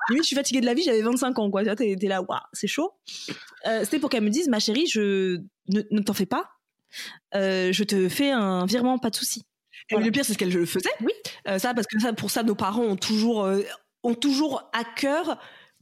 [0.09, 1.61] Limite, je suis fatiguée de la vie, j'avais 25 ans, quoi.
[1.61, 2.91] Tu vois, t'es là, waouh, c'est chaud.
[3.67, 6.51] Euh, C'était pour qu'elle me dise, ma chérie, je ne, ne t'en fais pas.
[7.35, 9.45] Euh, je te fais un virement, pas de souci.
[9.89, 10.89] Et le pire, c'est ce qu'elle le faisait.
[11.01, 11.13] Oui.
[11.47, 13.49] Euh, ça, parce que ça, pour ça, nos parents ont toujours,
[14.03, 15.39] ont toujours à cœur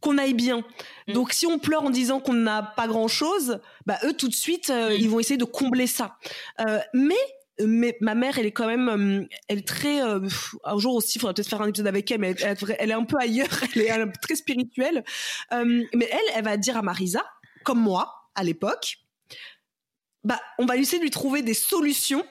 [0.08, 0.64] qu'on aille bien.
[1.08, 1.14] Mm.
[1.14, 4.34] Donc, si on pleure en disant qu'on n'a pas grand chose, bah, eux, tout de
[4.34, 5.00] suite, euh, Mm.
[5.00, 6.18] ils vont essayer de combler ça.
[6.62, 7.16] Euh, mais,
[7.66, 10.28] mais ma mère, elle est quand même, euh, elle est très, euh,
[10.64, 13.04] un jour aussi, il faudrait peut-être faire un épisode avec elle, mais elle, est un
[13.04, 15.04] peu ailleurs, elle est, elle est très spirituelle.
[15.54, 17.24] Euh, mais elle, elle va dire à Marisa,
[17.64, 19.00] comme moi, à l'époque,
[20.24, 22.24] bah, on va essayer de lui trouver des solutions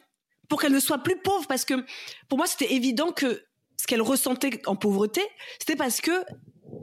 [0.48, 1.74] pour qu'elle ne soit plus pauvre parce que
[2.28, 3.42] pour moi c'était évident que
[3.78, 5.22] ce qu'elle ressentait en pauvreté
[5.58, 6.12] c'était parce que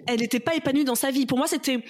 [0.07, 1.25] elle n'était pas épanouie dans sa vie.
[1.25, 1.83] Pour moi c'était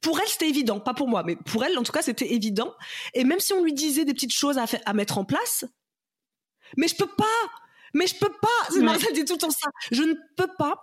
[0.00, 0.80] pour elle c'était évident.
[0.80, 2.74] Pas pour moi mais pour elle en tout cas c'était évident.
[3.14, 5.64] Et même si on lui disait des petites choses à, mettre en place
[6.76, 7.24] mais je peux pas
[7.94, 8.48] mais je peux pas.
[8.70, 8.84] C'est Ouais.
[8.84, 9.68] Marcel dit tout le temps ça.
[9.90, 10.82] Je ne peux pas.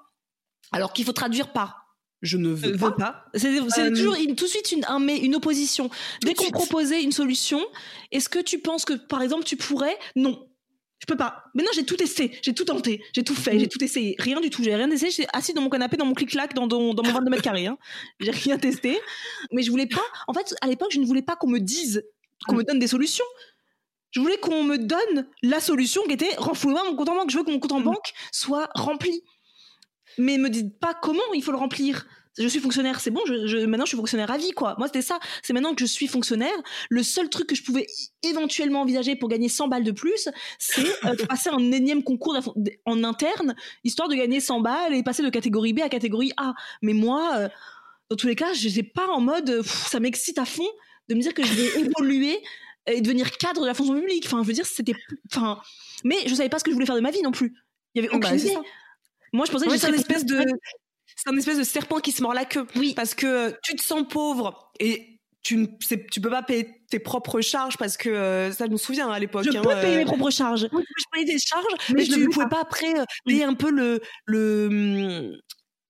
[0.72, 1.86] Alors qu'il faut traduire par
[2.22, 3.26] je ne veux pas.
[3.34, 5.90] C'est Euh, toujours une- tout de suite une, un, une opposition.
[6.22, 7.66] Dès qu'on proposait une solution,
[8.12, 9.98] est-ce que tu penses que, par exemple, tu pourrais?
[10.18, 10.49] Non.
[11.00, 11.46] Je peux pas.
[11.54, 14.16] Mais non, j'ai tout testé, j'ai tout tenté, j'ai tout fait, j'ai tout essayé.
[14.20, 15.12] Rien du tout, j'ai rien essayé.
[15.12, 17.68] J'étais assise dans mon canapé, dans mon clic-clac, dans, dans, dans mon 22 mètres carrés.
[17.68, 17.78] Hein.
[18.20, 19.00] J'ai rien testé.
[19.52, 20.04] Mais je voulais pas.
[20.28, 22.04] En fait, à l'époque, je ne voulais pas qu'on me dise,
[22.48, 23.26] qu'on me donne des solutions.
[24.12, 27.30] Je voulais qu'on me donne la solution qui était renflouez-moi mon compte en banque.
[27.30, 29.24] Je veux que mon compte en banque soit rempli.
[30.18, 32.06] Mais me dites pas comment il faut le remplir.
[32.38, 33.22] Je suis fonctionnaire, c'est bon.
[33.26, 34.76] Je, je- maintenant, je suis fonctionnaire à vie, quoi.
[34.78, 35.20] Moi, c'était ça.
[35.42, 36.54] C'est maintenant que je suis fonctionnaire.
[36.90, 37.88] Le seul truc que je pouvais
[38.24, 42.38] éventuellement envisager pour gagner 100 balles de plus, c'est euh, de passer un énième concours
[42.86, 46.54] en interne, histoire de gagner 100 balles et passer de catégorie B à catégorie A.
[46.82, 47.50] Mais moi, euh,
[48.10, 50.68] dans tous les cas, je n'étais pas en mode, euh, pff, ça m'excite à fond
[51.10, 52.40] de me dire que je vais évoluer
[52.88, 54.26] et devenir cadre de la fonction publique.
[54.28, 54.94] Enfin, je veux dire, c'était,
[55.32, 55.60] enfin,
[56.04, 57.56] mais je savais pas ce que je voulais faire de ma vie non plus.
[57.96, 58.54] Il y avait aucune Bah, c'est idée.
[58.54, 58.62] ça.
[59.34, 60.44] Moi, je pensais que Ouais, je c'est un serais espèce de
[61.22, 62.94] c'est un espèce de serpent qui se mord la queue Oui.
[62.96, 65.66] parce que euh, tu te sens pauvre et tu ne
[66.12, 69.20] tu peux pas payer tes propres charges parce que euh, ça je me souviens à
[69.20, 70.68] l'époque Je hein, peux euh, payer mes propres charges.
[70.72, 73.54] oui, peux payer tes charges Mais mais, je ne pouvais pas, après euh, payer un
[73.54, 74.68] peu le le
[75.32, 75.38] hum,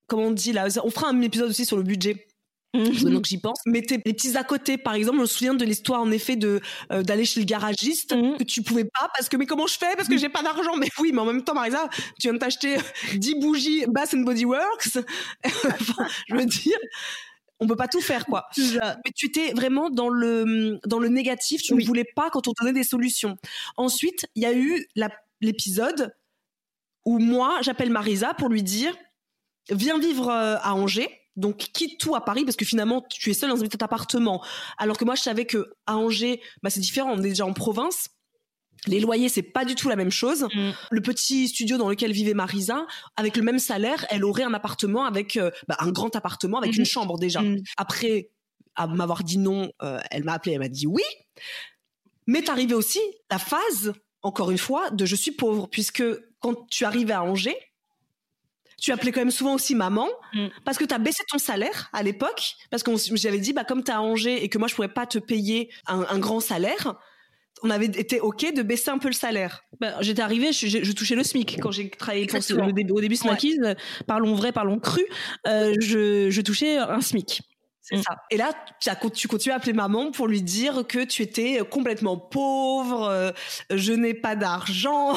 [0.06, 2.26] comment on dit là on fera un épisode aussi sur le budget
[2.74, 3.58] maintenant que j'y pense.
[3.66, 6.36] Mais tes, les petits à côté par exemple je me souviens de l'histoire en effet
[6.36, 6.60] de
[6.92, 8.36] euh, d'aller chez le garagiste Mhm.
[8.38, 9.94] que tu pouvais pas parce que mais comment je fais?
[9.96, 10.76] Parce que j'ai pas d'argent.
[10.76, 12.76] Mais oui mais en même temps Marisa tu viens de t'acheter
[13.16, 14.98] 10 bougies Bath and Body Works.
[15.44, 16.78] Enfin, je veux dire
[17.62, 18.48] on peut pas tout faire quoi.
[18.56, 21.62] Mais tu étais vraiment dans le dans le négatif.
[21.62, 21.82] Tu Oui.
[21.82, 23.36] ne voulais pas quand on te donnait des solutions.
[23.76, 24.86] Ensuite il y a eu
[25.40, 26.14] l'épisode
[27.04, 28.94] où moi j'appelle Marisa pour lui dire
[29.70, 33.34] viens vivre euh, à Angers donc quitte tout à Paris parce que finalement tu es
[33.34, 34.42] seule dans un petit appartement
[34.78, 37.52] alors que moi je savais que à Angers bah, c'est différent on est déjà en
[37.52, 38.08] province
[38.86, 40.70] les loyers c'est pas du tout la même chose Mm.
[40.90, 45.04] le petit studio dans lequel vivait Marisa avec le même salaire elle aurait un appartement
[45.04, 46.78] avec euh, bah, un grand appartement avec Mhm.
[46.80, 47.58] une chambre déjà Mm.
[47.76, 48.30] après
[48.74, 51.02] à m'avoir dit non euh, elle m'a appelé elle m'a dit oui
[52.26, 56.02] mais t'arrivais aussi la phase encore une fois de je suis pauvre puisque
[56.40, 57.56] quand tu arrivais à Angers
[58.80, 60.46] tu appelais quand même souvent aussi maman Mm.
[60.64, 63.82] parce que tu as baissé ton salaire à l'époque parce que j'avais dit bah comme
[63.84, 66.94] tu à Angers et que moi je pourrais pas te payer un, un grand salaire
[67.62, 70.82] on avait été ok de baisser un peu le salaire Bah, J'étais arrivée, je, je-
[70.82, 72.66] je touchais le SMIC quand j'ai travaillé pour Exactement.
[72.66, 73.74] le début, au début euh,
[74.06, 75.02] Parlons vrai, parlons cru.
[75.46, 77.42] euh, je, je touchais un SMIC.
[77.82, 78.02] C'est Mm.
[78.02, 78.16] ça.
[78.30, 78.52] Et là,
[79.14, 83.30] tu, continues à appeler maman pour lui dire que tu étais complètement pauvre, euh,
[83.74, 85.14] je n'ai pas d'argent.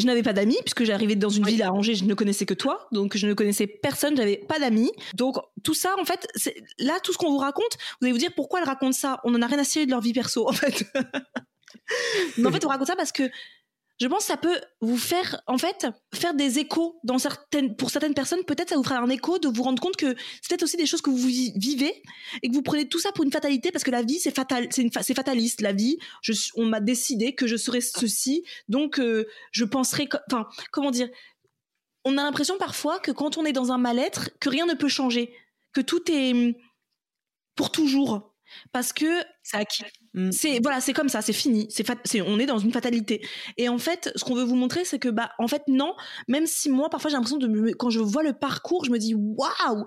[0.00, 2.54] Je n'avais pas d'amis puisque j'arrivais dans une ville à Angers, je ne connaissais que
[2.54, 4.90] toi, donc je ne connaissais personne, j'avais pas d'amis.
[5.14, 8.18] Donc tout ça, en fait, c'est là tout ce qu'on vous raconte, vous allez vous
[8.18, 9.20] dire pourquoi elle raconte ça?
[9.24, 10.84] On en a rien à cirer de leur vie perso, en fait.
[12.38, 13.24] Mais en fait, on raconte ça parce que
[14.00, 16.98] je pense que ça peut vous faire, en fait, faire des échos
[17.76, 18.42] pour certaines personnes.
[18.44, 20.86] Peut-être ça vous fera un écho de vous rendre compte que c'est peut-être aussi des
[20.86, 22.02] choses que vous vi- vivez
[22.42, 25.60] et que vous prenez tout ça pour une fatalité parce que la vie c'est fataliste.
[25.60, 25.98] La vie,
[26.56, 31.08] on m'a décidé que je serais ceci, donc euh, je penserais, co- enfin, comment dire?
[32.04, 34.88] On a l'impression parfois que quand on est dans un mal-être, que rien ne peut
[34.88, 35.34] changer,
[35.74, 36.56] que tout est
[37.54, 38.34] pour toujours,
[38.72, 39.82] parce que C'est acquis.
[40.32, 43.26] c'est voilà, c'est comme ça, c'est fini, c'est on est dans une fatalité.
[43.56, 45.94] Et en fait, ce qu'on veut vous montrer, c'est que bah en fait non,
[46.28, 49.14] même si moi parfois j'ai l'impression de quand je vois le parcours, je me dis
[49.14, 49.86] waouh,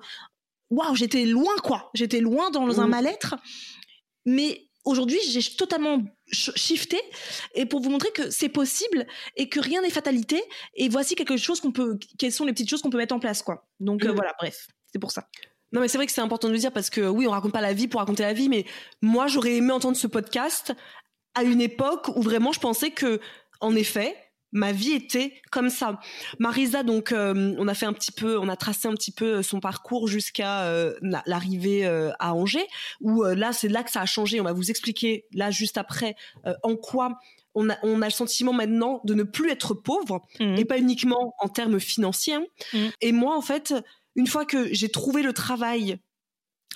[0.69, 2.89] waouh, j'étais loin quoi, j'étais loin dans un Mhm.
[2.91, 3.36] mal-être,
[4.26, 6.99] mais aujourd'hui j'ai totalement sh- shifté
[7.56, 9.06] et pour vous montrer que c'est possible
[9.38, 10.41] et que rien n'est fatalité
[10.76, 13.19] et voici quelque chose qu'on peut, quelles sont les petites choses qu'on peut mettre en
[13.19, 13.65] place quoi.
[13.80, 14.15] Donc euh, Mhm.
[14.15, 15.28] voilà, bref, c'est pour ça.
[15.73, 17.51] Non, mais c'est vrai que c'est important de le dire parce que oui, on raconte
[17.51, 18.65] pas la vie pour raconter la vie, mais
[19.01, 20.73] moi, j'aurais aimé entendre ce podcast
[21.36, 23.19] à une époque où vraiment je pensais que,
[23.59, 24.15] en effet,
[24.51, 25.99] ma vie était comme ça.
[26.38, 29.41] Marisa, donc, euh, on a fait un petit peu, on a tracé un petit peu
[29.41, 30.93] son parcours jusqu'à euh,
[31.25, 32.67] l'arrivée euh, à Angers,
[33.01, 34.39] où là, c'est là que ça a changé.
[34.39, 36.15] On va vous expliquer là juste après
[36.62, 37.17] en quoi
[37.55, 40.55] on a, on a le sentiment maintenant de ne plus être pauvre Mhm.
[40.57, 42.33] et pas uniquement en termes financiers.
[42.36, 42.45] hein.
[42.73, 42.91] Mhm.
[43.01, 43.73] Et moi, en fait,
[44.15, 45.99] une fois que j'ai trouvé le travail,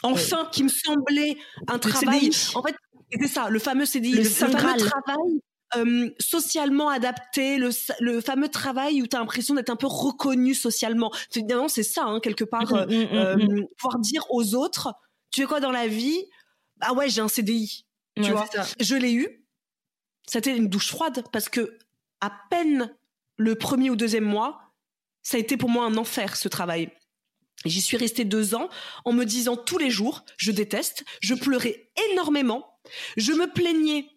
[0.03, 2.55] enfin, qui me semblait un Le travail, CDI.
[2.55, 2.75] en fait,
[3.11, 5.41] c'était ça, le fameux CDI, Le fameux travail
[5.75, 11.11] euh, socialement adapté, le, fameux travail où tu as l'impression d'être un peu reconnu socialement.
[11.35, 13.67] Évidemment, c'est ça, hein, quelque part, euh, Mm, mm, mm, euh, mm.
[13.77, 14.93] pouvoir dire aux autres,
[15.31, 16.23] tu fais quoi dans la vie?
[16.79, 17.85] Ah ouais, j'ai un CDI.
[18.15, 18.45] tu Ouais, vois.
[18.51, 18.83] c'est.
[18.83, 19.45] Je l'ai eu.
[20.25, 21.77] C'était une douche froide parce que
[22.21, 22.93] à peine
[23.37, 24.61] le premier ou deuxième mois,
[25.21, 26.89] ça a été pour moi un enfer ce travail.
[27.65, 28.69] J'y suis restée deux ans
[29.03, 32.79] en me disant tous les jours, je déteste, je pleurais énormément,
[33.17, 34.09] je me plaignais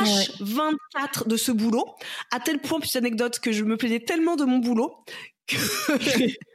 [0.00, 1.94] H24 de ce boulot,
[2.32, 5.04] à tel point, petite anecdote, que je me plaignais tellement de mon boulot
[5.46, 5.56] que,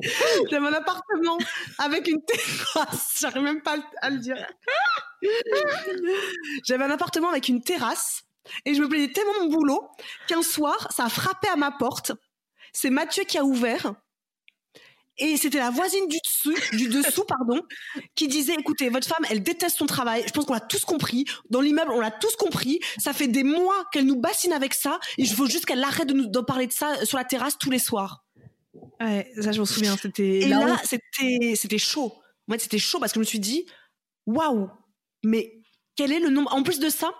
[0.50, 1.38] J'avais un appartement
[1.78, 3.18] avec une terrasse.
[3.20, 4.36] J'arrive même pas à le dire.
[6.66, 8.24] J'avais un appartement avec une terrasse
[8.64, 9.88] et je me plaignais tellement de mon boulot
[10.26, 12.12] qu'un soir, ça a frappé à ma porte.
[12.72, 13.94] C'est Mathieu qui a ouvert.
[15.18, 17.60] Et c'était la voisine du dessous, du dessous, pardon,
[18.14, 20.24] qui disait, écoutez, votre femme, elle déteste son travail.
[20.26, 21.26] Je pense qu'on l'a tous compris.
[21.50, 22.80] Dans l'immeuble, on l'a tous compris.
[22.96, 24.98] Ça fait des mois qu'elle nous bassine avec ça.
[25.18, 27.70] Et je veux juste qu'elle arrête de nous parler de ça sur la terrasse tous
[27.70, 28.24] les soirs.
[28.98, 29.94] Ouais, ça, je m'en souviens.
[29.98, 32.14] C'était Et là, c'était, c'était chaud.
[32.48, 33.66] En fait, c'était chaud parce que je me suis dit,
[34.26, 34.70] waouh,
[35.22, 35.59] mais
[36.00, 37.12] quel est le nom En plus de ça,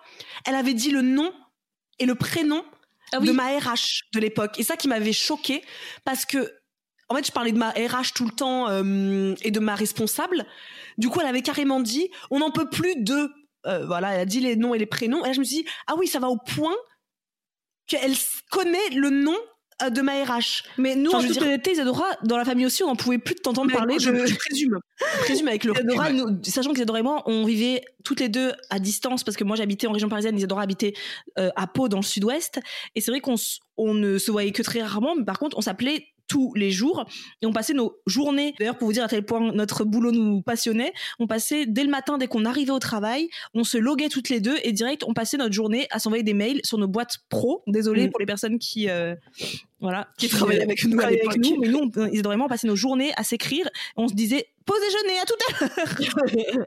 [0.47, 1.35] elle avait dit le nom
[1.99, 2.65] et le prénom
[3.13, 3.27] Ah oui.
[3.27, 4.59] de ma RH de l'époque.
[4.59, 5.63] Et ça qui m'avait choqué
[6.07, 6.51] parce que,
[7.11, 10.47] en fait, je parlais de ma RH tout le temps euh, et de ma responsable.
[10.97, 13.31] Du coup, elle avait carrément dit, on n'en peut plus de.
[13.67, 15.23] euh, voilà, elle a dit les noms et les prénoms.
[15.27, 16.75] Et là, je me suis dit, ah oui, ça va au point
[17.87, 18.15] qu'elle
[18.51, 19.37] connaît le nom
[19.89, 20.65] de ma RH.
[20.77, 23.19] Mais nous, Enfin, en toute dire- honnêteté, Isadora, dans la famille aussi, on n'en pouvait
[23.19, 23.99] plus de t'entendre parler.
[23.99, 24.79] je, présume.
[24.99, 25.73] Je présume avec le.
[25.73, 29.45] Isadora, nous, sachant qu'Isadora et moi, on vivait toutes les deux à distance parce que
[29.45, 30.93] moi j'habitais en région parisienne, Isadora habitait
[31.39, 32.61] euh, à Pau dans le sud-ouest.
[32.95, 33.37] Et c'est vrai qu'on
[33.79, 37.05] on ne se voyait que très rarement, mais par contre on s'appelait tous les jours
[37.43, 38.55] et on passait nos journées.
[38.61, 41.91] D'ailleurs, pour vous dire à tel point notre boulot nous passionnait, on passait dès le
[41.91, 45.13] matin, dès qu'on arrivait au travail, on se loguait toutes les deux et direct on
[45.13, 47.63] passait notre journée à s'envoyer des mails sur nos boîtes pro.
[47.67, 48.11] Désolé Mm.
[48.11, 49.17] pour les personnes qui euh,
[49.81, 52.49] voilà Qui travaillaient euh, avec nous avec nous, mais nous, on, Isadora et moi, on
[52.49, 53.69] passait nos journées à s'écrire.
[53.97, 56.65] On se disait pause déjeuner à tout à l'heure.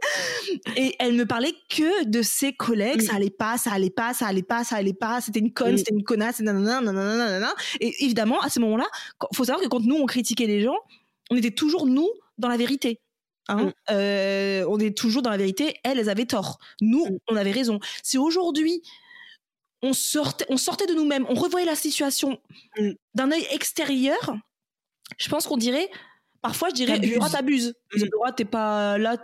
[0.76, 3.02] et elle me parlait que de ses collègues.
[3.04, 3.06] Mm.
[3.06, 5.22] Ça allait pas, ça allait pas, ça allait pas, ça allait pas.
[5.22, 5.78] C'était une conne, Mm.
[5.78, 7.54] c'était une connasse, nanana, nanana, nanana.
[7.80, 8.86] Et évidemment, à ce moment-là,
[9.36, 10.78] faut savoir que quand nous on critiquait les gens,
[11.30, 13.00] on était toujours nous dans la vérité.
[13.48, 13.72] Hein Mm.
[13.92, 15.76] Euh, on est toujours dans la vérité.
[15.84, 16.58] Elles, elles avaient tort.
[16.82, 17.18] Nous, Mm.
[17.30, 17.80] on avait raison.
[18.02, 18.82] Si aujourd'hui
[19.84, 22.40] on sortait, on sortait de nous-mêmes, on revoyait la situation
[22.80, 22.92] Mm.
[23.14, 24.36] d'un œil extérieur,
[25.20, 25.90] je pense qu'on dirait,
[26.42, 26.98] parfois je dirais.
[26.98, 27.76] Isadora, t'abuses.
[27.94, 27.98] Mm.
[27.98, 29.18] Isadora, t'es pas là,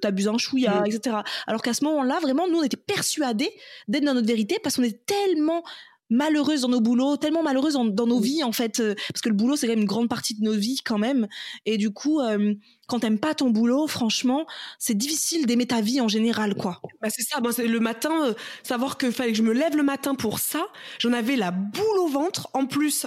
[0.00, 0.86] t'abuses un chouïa, Mm.
[0.86, 1.16] etc.
[1.46, 3.52] Alors qu'à ce moment-là, vraiment, nous, on était persuadés
[3.88, 5.62] d'être dans notre vérité parce qu'on est tellement
[6.10, 8.80] malheureuses dans nos boulots, tellement malheureuses en- dans nos vies, en fait.
[8.80, 10.98] euh, Parce que le boulot, c'est quand même une grande partie de nos vies, quand
[10.98, 11.28] même.
[11.66, 12.54] Et du coup, euh,
[12.86, 14.46] quand t'aimes pas ton boulot, franchement,
[14.78, 16.80] c'est difficile d'aimer ta vie en général, quoi.
[17.02, 19.76] Bah c'est ça, Moi, c'est le matin, euh, savoir que fallait que je me lève
[19.76, 20.66] le matin pour ça,
[20.98, 22.48] j'en avais la boule au ventre.
[22.54, 23.06] En plus,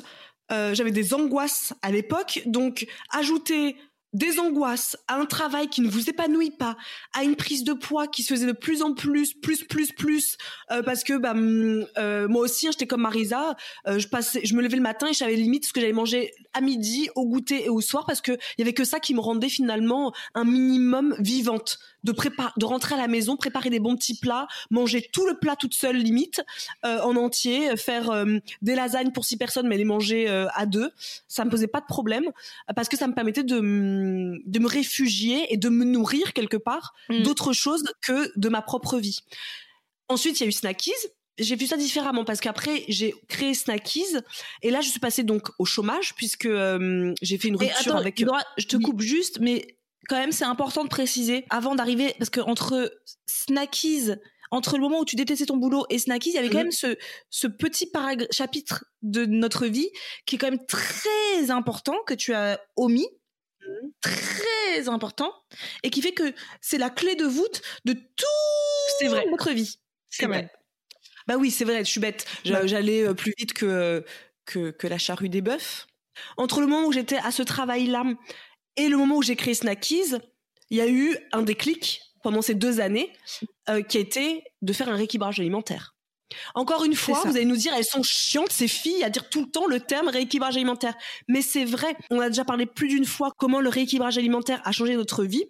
[0.52, 3.76] euh, j'avais des angoisses à l'époque, donc ajouter
[4.14, 6.78] des angoisses à un travail qui ne vous épanouit pas,
[7.14, 10.38] à une prise de poids qui se faisait de plus en plus, plus, plus, plus,
[10.72, 13.56] euh, parce que bah, hum, euh, moi aussi, hein, j'étais comme Marisa,
[13.88, 15.94] euh, je passais, je me levais le matin et je savais limite ce que j'allais
[15.94, 19.00] manger à midi, au goûter et au soir, parce que il y avait que ça
[19.00, 23.70] qui me rendait finalement un minimum vivante de préparer, de rentrer à la maison, préparer
[23.70, 26.42] des bons petits plats, manger tout le plat toute seule limite
[26.86, 30.66] euh, en entier, faire euh, des lasagnes pour six personnes mais les manger euh, à
[30.66, 30.92] deux,
[31.28, 32.26] ça me posait pas de problème
[32.76, 36.94] parce que ça me permettait de de me réfugier et de me nourrir quelque part
[37.10, 37.24] Mm.
[37.24, 39.20] d'autre chose que de ma propre vie.
[40.08, 40.92] Ensuite, il y a eu Snackies.
[41.40, 44.18] J'ai vu ça différemment parce qu'après j'ai créé Snackies
[44.62, 47.98] et là je suis passée donc au chômage puisque euh, j'ai fait une rupture attends,
[47.98, 48.84] avec Nora, je te Oui.
[48.84, 49.66] coupe juste, mais
[50.10, 52.92] quand même, c'est important de préciser avant d'arriver, parce que entre
[53.28, 54.12] Snackies,
[54.52, 56.64] entre le moment où tu détestais ton boulot et Snackies, il y avait quand Mhm.
[56.66, 56.98] même ce,
[57.30, 57.90] ce petit
[58.32, 59.90] chapitre de notre vie
[60.26, 63.08] qui est quand même très important que tu as omis.
[63.62, 63.92] Mhm.
[64.02, 65.32] Très important
[65.84, 69.26] et qui fait que c'est la clé de voûte de tout vrai.
[69.30, 69.80] notre vie.
[70.10, 70.52] C'est vrai.
[71.28, 72.26] Bah oui, c'est vrai, je suis bête.
[72.46, 72.68] Ouais.
[72.68, 74.04] J'allais euh, plus vite que,
[74.46, 75.86] que, que la charrue des bœufs.
[76.38, 78.04] Entre le moment où j'étais à ce travail-là
[78.78, 80.16] et le moment où j'ai créé Snackies,
[80.70, 83.12] il y a eu un déclic pendant ces deux années
[83.70, 85.96] euh, qui a été de faire un rééquilibrage alimentaire.
[86.56, 89.42] Encore une fois, vous allez nous dire, elles sont chiantes, ces filles, à dire tout
[89.42, 90.96] le temps le terme rééquilibrage alimentaire.
[91.28, 94.72] Mais c'est vrai, on a déjà parlé plus d'une fois comment le rééquilibrage alimentaire a
[94.72, 95.44] changé notre vie.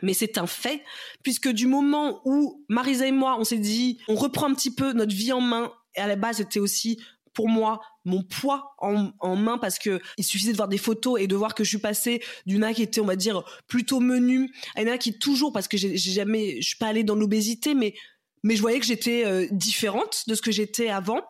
[0.00, 0.82] Mais c'est un fait,
[1.22, 4.92] puisque du moment où Marisa et moi, on s'est dit, on reprend un petit peu
[4.92, 6.98] notre vie en main, et à la base, c'était aussi
[7.34, 11.26] pour moi mon poids en, main parce que il suffisait de voir des photos et
[11.26, 14.82] de voir que je suis passée d'une qui était on va dire plutôt menu à
[14.82, 17.94] une qui toujours parce que j'ai jamais je suis pas allée dans l'obésité mais
[18.42, 21.20] mais je voyais que j'étais euh, différente de ce que j'étais avant.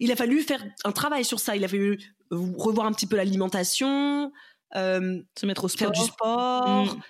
[0.00, 1.56] Il a fallu faire un travail sur ça.
[1.56, 1.98] Il a fallu
[2.30, 4.32] revoir un petit peu l'alimentation,
[4.76, 7.00] euh, se mettre au sport, faire du sport, mm.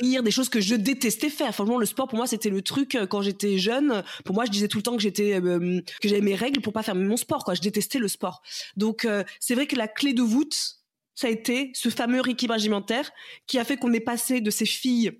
[0.00, 1.54] Des choses que je détestais faire.
[1.54, 4.02] Franchement, le sport pour moi c'était le truc euh, quand j'étais jeune.
[4.24, 6.82] Pour moi, je disais tout le temps que j'étais que j'avais mes règles pour pas
[6.82, 7.44] faire mon sport.
[7.54, 8.42] Je détestais le sport.
[8.76, 9.06] Donc
[9.40, 10.78] c'est vrai que la clé de voûte,
[11.14, 13.10] ça a été ce fameux rééquilibrage alimentaire
[13.46, 15.12] qui a fait qu'on est passé de ces filles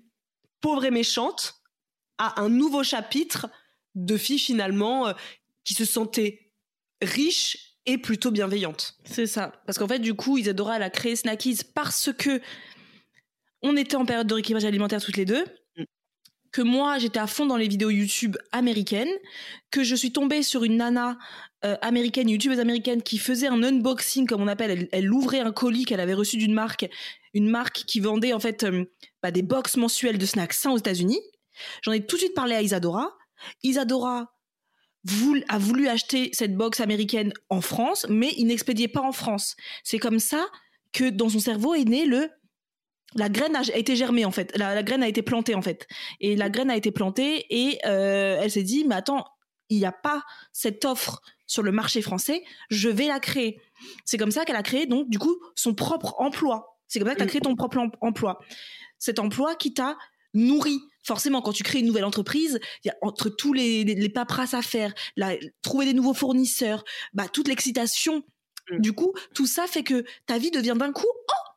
[0.61, 1.61] pauvres et méchantes
[2.17, 3.47] à un nouveau chapitre
[3.95, 5.13] de filles finalement euh,
[5.63, 6.51] qui se sentaient
[7.01, 8.97] riches et plutôt bienveillantes.
[9.05, 9.53] C'est ça.
[9.65, 12.41] Parce qu'en fait, du coup, Isadora, elle a créé Snackies parce que
[13.61, 15.45] on était en période de rééquilibrage alimentaire toutes les deux.
[15.77, 15.83] Mm.
[16.51, 19.11] Que moi, j'étais à fond dans les vidéos YouTube américaines.
[19.71, 21.17] Que je suis tombée sur une nana
[21.65, 24.71] euh, américaine, youtubeuse américaine, qui faisait un unboxing, comme on appelle.
[24.71, 26.89] Elle, elle ouvrait un colis qu'elle avait reçu d'une marque.
[27.33, 28.85] Une marque qui vendait, en fait, euh,
[29.21, 31.21] bah, des box mensuelles de snacks sains aux États-Unis.
[31.83, 33.15] J'en ai tout de suite parlé à Isadora.
[33.63, 34.33] Isadora
[35.47, 39.55] a voulu acheter cette box américaine en France, mais il n'expédiait pas en France.
[39.83, 40.47] C'est comme ça
[40.91, 42.29] que dans son cerveau est né le
[43.15, 45.87] la graine a été germée en fait, la, graine a été plantée en fait,
[46.19, 49.25] et la graine a été plantée et euh, elle s'est dit mais attends
[49.69, 53.61] il n'y a pas cette offre sur le marché français, je vais la créer.
[54.05, 56.79] C'est comme ça qu'elle a créé donc du coup son propre emploi.
[56.87, 58.39] C'est comme ça que tu as créé ton propre emploi.
[58.97, 59.97] Cet emploi qui t'a
[60.33, 64.09] nourri forcément, quand tu crées une nouvelle entreprise, il y a entre tous les, les,
[64.09, 64.93] paperasses à faire,
[65.63, 68.23] trouver des nouveaux fournisseurs, bah, toute l'excitation.
[68.69, 68.79] Mm.
[68.79, 71.49] Du coup, tout ça fait que ta vie devient d'un coup, oh,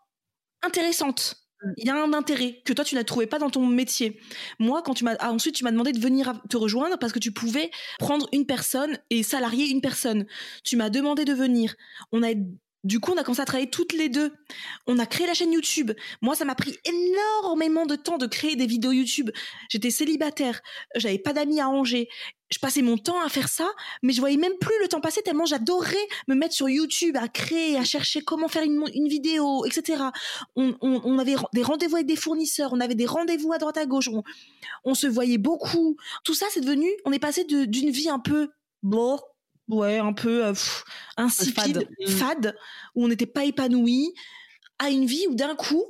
[0.63, 1.42] intéressante.
[1.77, 4.21] Il y a un intérêt que toi tu n'as trouvé pas dans ton métier.
[4.59, 7.19] Moi, quand tu m'as ah, ensuite tu m'as demandé de venir te rejoindre parce que
[7.21, 10.27] tu pouvais prendre une personne et salarier une personne.
[10.65, 11.75] Tu m'as demandé de venir.
[12.11, 12.33] On a
[12.85, 14.33] du coup, on a commencé à travailler toutes les deux.
[14.87, 15.93] On a créé la chaîne YouTube.
[16.21, 19.31] Moi, ça m'a pris énormément de temps de créer des vidéos YouTube.
[19.69, 20.61] J'étais célibataire,
[20.97, 22.09] j'avais pas d'amis à Angers.
[22.51, 23.67] Je passais mon temps à faire ça,
[24.03, 25.97] mais je voyais même plus le temps passer tellement j'adorais
[26.29, 30.03] me mettre sur YouTube à créer, à chercher comment faire une, vidéo, etc.
[30.55, 34.11] On, avait des rendez-vous avec des fournisseurs, on avait des rendez-vous à droite à gauche,
[34.85, 35.97] on, se voyait beaucoup.
[36.25, 38.51] Tout ça, c'est devenu, on est passé d'une vie un peu
[38.83, 39.19] bon,
[39.73, 40.55] ouais, un peu euh,
[41.17, 42.07] insipide, mm.
[42.09, 42.57] fade.
[42.95, 44.15] où on n'était pas épanoui,
[44.79, 45.85] à une vie où d'un coup,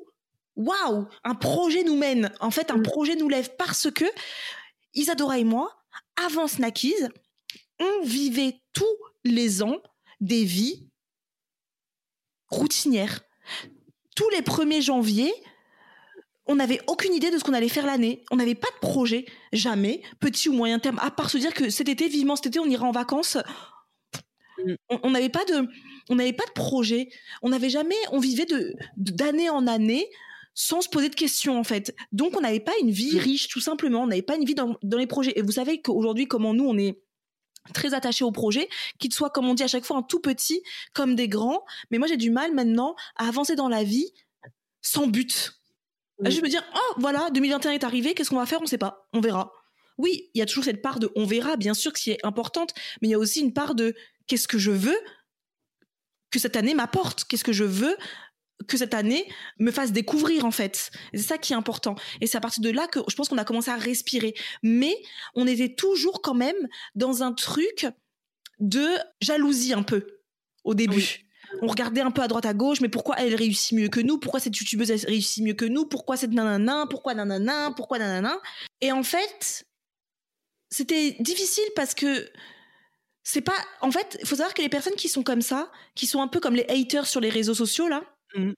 [0.56, 2.32] waouh, un projet nous mène.
[2.40, 2.82] En fait, un mm.
[2.82, 4.04] projet nous lève parce que
[4.94, 5.70] Isadora et moi,
[6.16, 6.94] avant Snackies,
[7.80, 9.78] on vivait tous les ans
[10.20, 10.88] des vies
[12.48, 13.20] routinières.
[14.14, 15.32] Tous les 1er janvier,
[16.46, 18.24] on n'avait aucune idée de ce qu'on allait faire l'année.
[18.30, 21.70] On n'avait pas de projet, jamais, petit ou moyen terme, à part se dire que
[21.70, 23.38] cet été, vivement cet été, on ira en vacances.
[24.58, 24.74] Mm.
[25.02, 25.68] On n'avait pas de,
[26.08, 27.08] on n'avait pas de projet.
[27.42, 30.08] On n'avait jamais, on vivait de d'année en année
[30.54, 31.94] sans se poser de questions en fait.
[32.12, 33.18] Donc on n'avait pas une vie mm.
[33.18, 34.02] riche tout simplement.
[34.02, 35.32] On n'avait pas une vie dans, les projets.
[35.36, 37.00] Et vous savez qu'aujourd'hui comment nous on est
[37.72, 40.62] très attachés au projet, qu'ils soient comme on dit à chaque fois un tout petit
[40.92, 41.64] comme des grands.
[41.90, 44.12] Mais moi j'ai du mal maintenant à avancer dans la vie
[44.80, 45.60] sans but.
[46.24, 48.60] Je me dire oh voilà 2021 est arrivé, qu'est-ce qu'on va faire?
[48.60, 49.52] On ne sait pas, on verra.
[49.98, 52.74] Oui, il y a toujours cette part de on verra, bien sûr, qui est importante,
[53.00, 53.94] mais il y a aussi une part de
[54.26, 54.98] qu'est-ce que je veux
[56.30, 57.24] que cette année m'apporte?
[57.24, 57.96] Qu'est-ce que je veux
[58.68, 60.90] que cette année me fasse découvrir en fait?
[61.12, 61.94] C'est ça qui est important.
[62.20, 64.34] Et c'est à partir de là que je pense qu'on a commencé à respirer.
[64.62, 64.96] Mais
[65.34, 67.86] on était toujours quand même dans un truc
[68.60, 68.86] de
[69.20, 70.06] jalousie un peu
[70.64, 71.26] au début.
[71.60, 74.18] On regardait un peu à droite à gauche, mais pourquoi elle réussit mieux que nous?
[74.18, 75.84] Pourquoi cette youtubeuse réussit mieux que nous?
[75.84, 76.86] Pourquoi cette nanana?
[76.88, 77.72] Pourquoi nanana?
[77.76, 78.40] Pourquoi nanana?
[78.80, 79.66] Et en fait,
[80.70, 82.30] c'était difficile parce que
[83.24, 86.06] c'est pas en fait il faut savoir que les personnes qui sont comme ça qui
[86.06, 88.02] sont un peu comme les haters sur les réseaux sociaux là
[88.34, 88.52] mmh.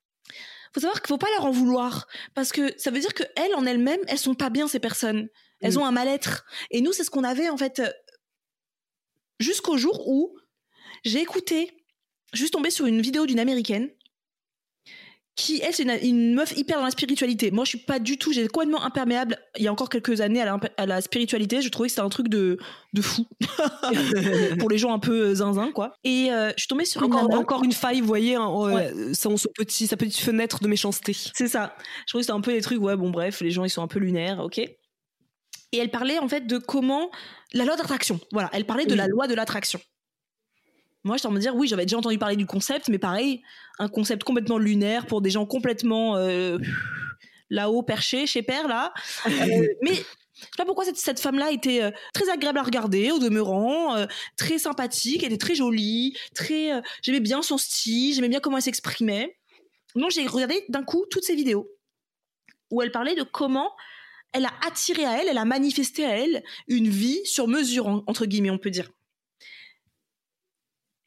[0.73, 3.55] faut savoir qu'il faut pas leur en vouloir parce que ça veut dire que elles
[3.55, 5.29] en elles-mêmes elles sont pas bien ces personnes
[5.61, 5.79] elles mmh.
[5.79, 7.91] ont un mal-être et nous c'est ce qu'on avait en fait euh,
[9.39, 10.37] jusqu'au jour où
[11.05, 11.71] j'ai écouté
[12.33, 13.91] juste tombé sur une vidéo d'une américaine
[15.37, 17.51] qui elle c'est une, une meuf hyper dans la spiritualité.
[17.51, 19.39] Moi je suis pas du tout, j'ai complètement imperméable.
[19.57, 22.07] Il y a encore quelques années à la, à la spiritualité, je trouvais que c'était
[22.07, 22.59] un truc de
[22.93, 23.27] de fou
[24.59, 25.95] pour les gens un peu zinzin quoi.
[26.05, 28.93] Et euh, je suis tombée sur Encore, une encore une faille, vous voyez, hein, ouais,
[29.15, 31.15] son, son petit, sa petite fenêtre de méchanceté.
[31.35, 31.77] C'est ça.
[32.07, 33.83] Je trouvais que c'était un peu des trucs, ouais, bon, bref, les gens, ils sont
[33.83, 34.59] un peu lunaires, ok.
[34.59, 37.11] Et elle parlait, en fait, de comment.
[37.53, 38.21] La loi d'attraction.
[38.33, 39.81] Voilà, elle parlait de la loi de l'attraction.
[41.05, 43.43] Moi, j'étais en train de dire, oui, j'avais déjà entendu parler du concept, mais pareil,
[43.79, 46.59] un concept complètement lunaire pour des gens complètement euh,
[47.51, 48.93] là-haut, perchés, chez Père, là.
[49.27, 49.31] Euh,
[49.83, 53.19] mais je sais pas pourquoi cette, cette femme-là était euh, très agréable à regarder, au
[53.19, 56.73] demeurant, euh, très sympathique, elle était très jolie, très.
[56.73, 59.37] euh, j'aimais bien son style, j'aimais bien comment elle s'exprimait.
[59.95, 61.71] Donc, j'ai regardé d'un coup toutes ses vidéos
[62.71, 63.71] où elle parlait de comment
[64.33, 68.03] elle a attiré à elle, elle a manifesté à elle une vie sur mesure, en-
[68.09, 68.91] entre guillemets, on peut dire.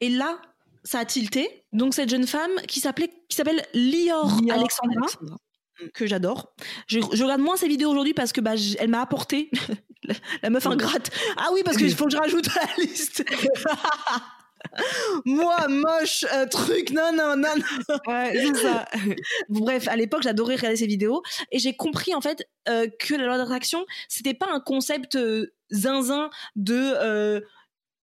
[0.00, 0.40] Et là,
[0.84, 1.64] ça a tilté.
[1.72, 5.36] Donc cette jeune femme qui s'appelait, qui s'appelle Lior, Lior Alexandra, Alexandra.
[5.94, 6.54] que j'adore.
[6.86, 9.50] Je, je regarde moins ses vidéos aujourd'hui parce que bah, elle m'a apporté
[10.04, 11.10] la, la meuf ingrate.
[11.36, 13.24] Ah oui, parce qu'il faut que je rajoute à la liste.
[15.24, 17.96] Moi, moche, euh, truc, non, non, non, non.
[18.06, 18.86] Ouais, c'est ça.
[19.48, 21.22] Bref, à l'époque, j'adorais regarder ces vidéos
[21.52, 25.54] et j'ai compris en fait euh, que la loi d'attraction, c'était pas un concept euh,
[25.70, 27.40] zinzin de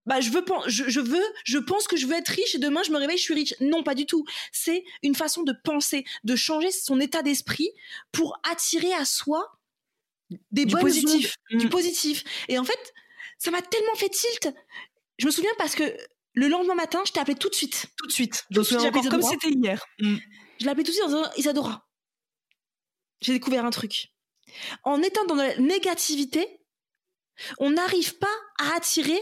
[0.05, 2.83] bah je veux je, je veux je pense que je veux être riche et demain
[2.83, 3.53] je me réveille je suis riche.
[3.59, 4.25] Non, pas du tout.
[4.51, 7.69] C'est une façon de penser, de changer son état d'esprit
[8.11, 9.59] pour attirer à soi
[10.51, 11.35] des Du positif.
[11.51, 11.69] ondes, du Mm.
[11.69, 12.23] positif.
[12.47, 12.93] Et en fait,
[13.37, 14.53] ça m'a tellement fait tilt.
[15.17, 15.83] Je me souviens parce que
[16.33, 17.85] le lendemain matin, je t'ai appelé tout de suite.
[17.97, 18.45] Tout de suite.
[18.51, 19.85] Je me souviens encore comme c'était hier.
[19.99, 20.17] Mm.
[20.59, 21.87] Je l'ai appelé tout de suite en disant Isadora.
[23.21, 24.09] J'ai découvert un truc.
[24.83, 26.59] En étant dans la négativité,
[27.59, 29.19] on n'arrive pas à attirer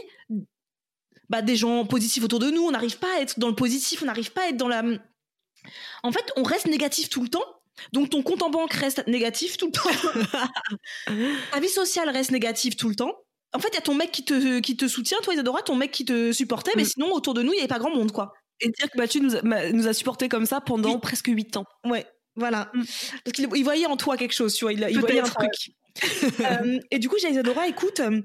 [1.30, 2.62] bah, des gens positifs autour de nous.
[2.62, 4.02] On n'arrive pas à être dans le positif.
[4.02, 4.82] On n'arrive pas à être dans la.
[6.02, 7.44] En fait, on reste négatif tout le temps.
[7.92, 10.46] Donc ton compte en banque reste négatif tout le temps.
[11.52, 13.12] Ta vie sociale reste négative tout le temps.
[13.52, 15.76] En fait, il y a ton mec qui te, qui te soutient, toi Isadora, ton
[15.76, 16.86] mec qui te supportait, mais Mm.
[16.86, 18.32] sinon autour de nous, il n'y avait pas grand monde, quoi.
[18.60, 20.98] Et dire que Mathieu nous a, nous a supporté comme ça pendant Oui.
[21.00, 21.64] presque 8 ans.
[21.84, 22.04] Ouais,
[22.36, 22.70] voilà.
[22.74, 22.82] Mm.
[23.24, 24.72] Parce qu'il il voyait en toi quelque chose, tu vois.
[24.72, 25.50] Il, il voyait un truc.
[26.40, 28.20] Euh, et du coup, j'ai Isadora, écoute, euh,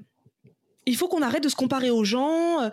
[0.90, 2.60] il faut qu'on arrête de se comparer aux gens.
[2.62, 2.70] euh,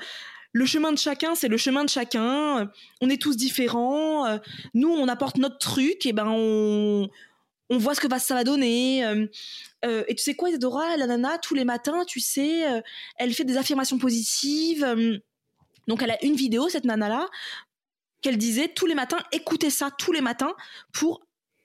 [0.53, 2.59] Le chemin de chacun, c'est le chemin de chacun.
[2.61, 2.65] euh,
[3.01, 4.25] On est tous différents.
[4.25, 4.37] euh,
[4.73, 6.05] Nous, on apporte notre truc.
[6.05, 7.09] Et ben, on,
[7.69, 9.01] on voit ce que ça va donner.
[9.83, 12.63] et tu sais quoi, Isadora, la nana, tous les matins, tu sais,
[13.17, 14.85] elle fait des affirmations positives.
[15.87, 17.27] donc, elle a une vidéo, cette nana-là,
[18.21, 20.53] qu'elle disait tous les matins, écoutez ça tous les matins
[20.93, 21.21] pour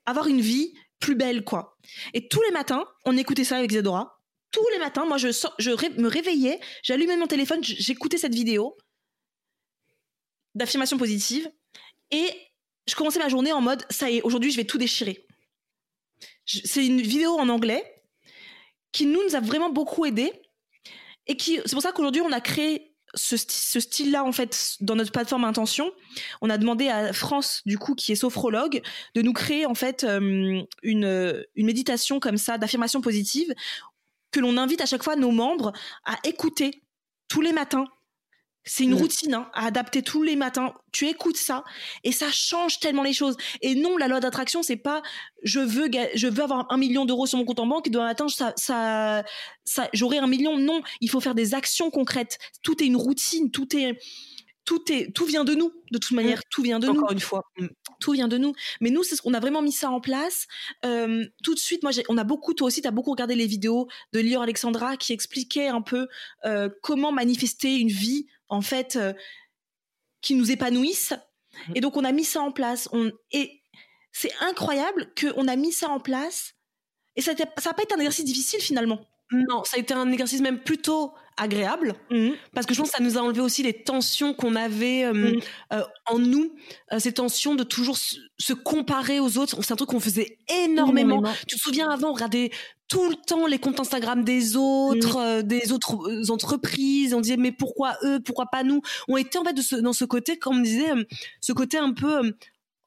[0.06, 1.76] avoir une vie plus belle, quoi.
[2.14, 4.21] Et tous les matins, on écoutait ça avec Isadora.
[4.52, 8.76] Tous les matins, moi, je, me réveillais, j'allumais mon téléphone, j'écoutais cette vidéo
[10.54, 11.50] d'affirmation positive
[12.10, 12.28] et
[12.86, 15.26] je commençais ma journée en mode ça y est, aujourd'hui, je vais tout déchirer.
[16.44, 18.02] C'est une vidéo en anglais
[18.92, 20.32] qui nous, a vraiment beaucoup aidé
[21.26, 25.44] et c'est pour ça qu'aujourd'hui, on a créé ce, style-là en fait dans notre plateforme
[25.44, 25.92] Intention.
[26.40, 28.82] On a demandé à France, du coup, qui est sophrologue,
[29.14, 33.54] de nous créer en fait euh, une méditation comme ça d'affirmation positive
[34.32, 35.72] que l'on invite à chaque fois nos membres
[36.04, 36.82] à écouter
[37.28, 37.86] tous les matins.
[38.64, 40.72] C'est une routine hein, à adapter tous les matins.
[40.92, 41.64] Tu écoutes ça
[42.04, 43.36] et ça change tellement les choses.
[43.60, 45.02] Et non, la loi d'attraction, c'est pas
[45.42, 48.06] je veux je veux avoir un million d'euros sur mon compte en banque et demain
[48.06, 49.24] matin ça ça,
[49.64, 50.58] ça j'aurai un million.
[50.58, 52.38] Non, il faut faire des actions concrètes.
[52.62, 53.50] Tout est une routine.
[53.50, 53.98] Tout est
[54.64, 55.72] tout est tout vient de nous.
[55.90, 57.42] De toute manière, tout vient de nous Encore une fois.
[57.58, 57.66] Mm.
[58.00, 58.54] tout vient de nous.
[58.80, 60.46] Mais nous, c'est ce qu'on a vraiment mis ça en place.
[60.84, 63.46] Euh, tout de suite, moi, on a beaucoup, toi aussi, tu as beaucoup regardé les
[63.46, 66.08] vidéos de Lior Alexandra qui expliquaient un peu
[66.44, 69.12] euh, comment manifester une vie, en fait, euh,
[70.20, 71.12] qui nous épanouisse.
[71.74, 72.88] Et donc, on a mis ça en place.
[72.92, 73.62] On, et
[74.12, 76.54] c'est incroyable qu'on a mis ça en place.
[77.16, 79.06] Et ça n'a pas été un exercice difficile, finalement.
[79.32, 81.94] Non, ça a été un exercice même plutôt agréable
[82.52, 85.12] parce que je pense que ça nous a enlevé aussi les tensions qu'on avait euh,
[85.14, 85.40] Mhm.
[85.72, 86.52] euh, en nous,
[86.92, 89.62] euh, ces tensions de toujours se, se comparer aux autres.
[89.62, 91.22] C'est un truc qu'on faisait énormément.
[91.48, 92.50] Tu te souviens avant, on regardait
[92.86, 97.14] tout le temps les comptes Instagram des autres, euh, des autres entreprises.
[97.14, 98.82] On disait mais pourquoi eux, pourquoi pas nous?
[99.08, 100.90] On était en fait de ce- dans ce côté, comme on disait,
[101.40, 102.34] ce côté un peu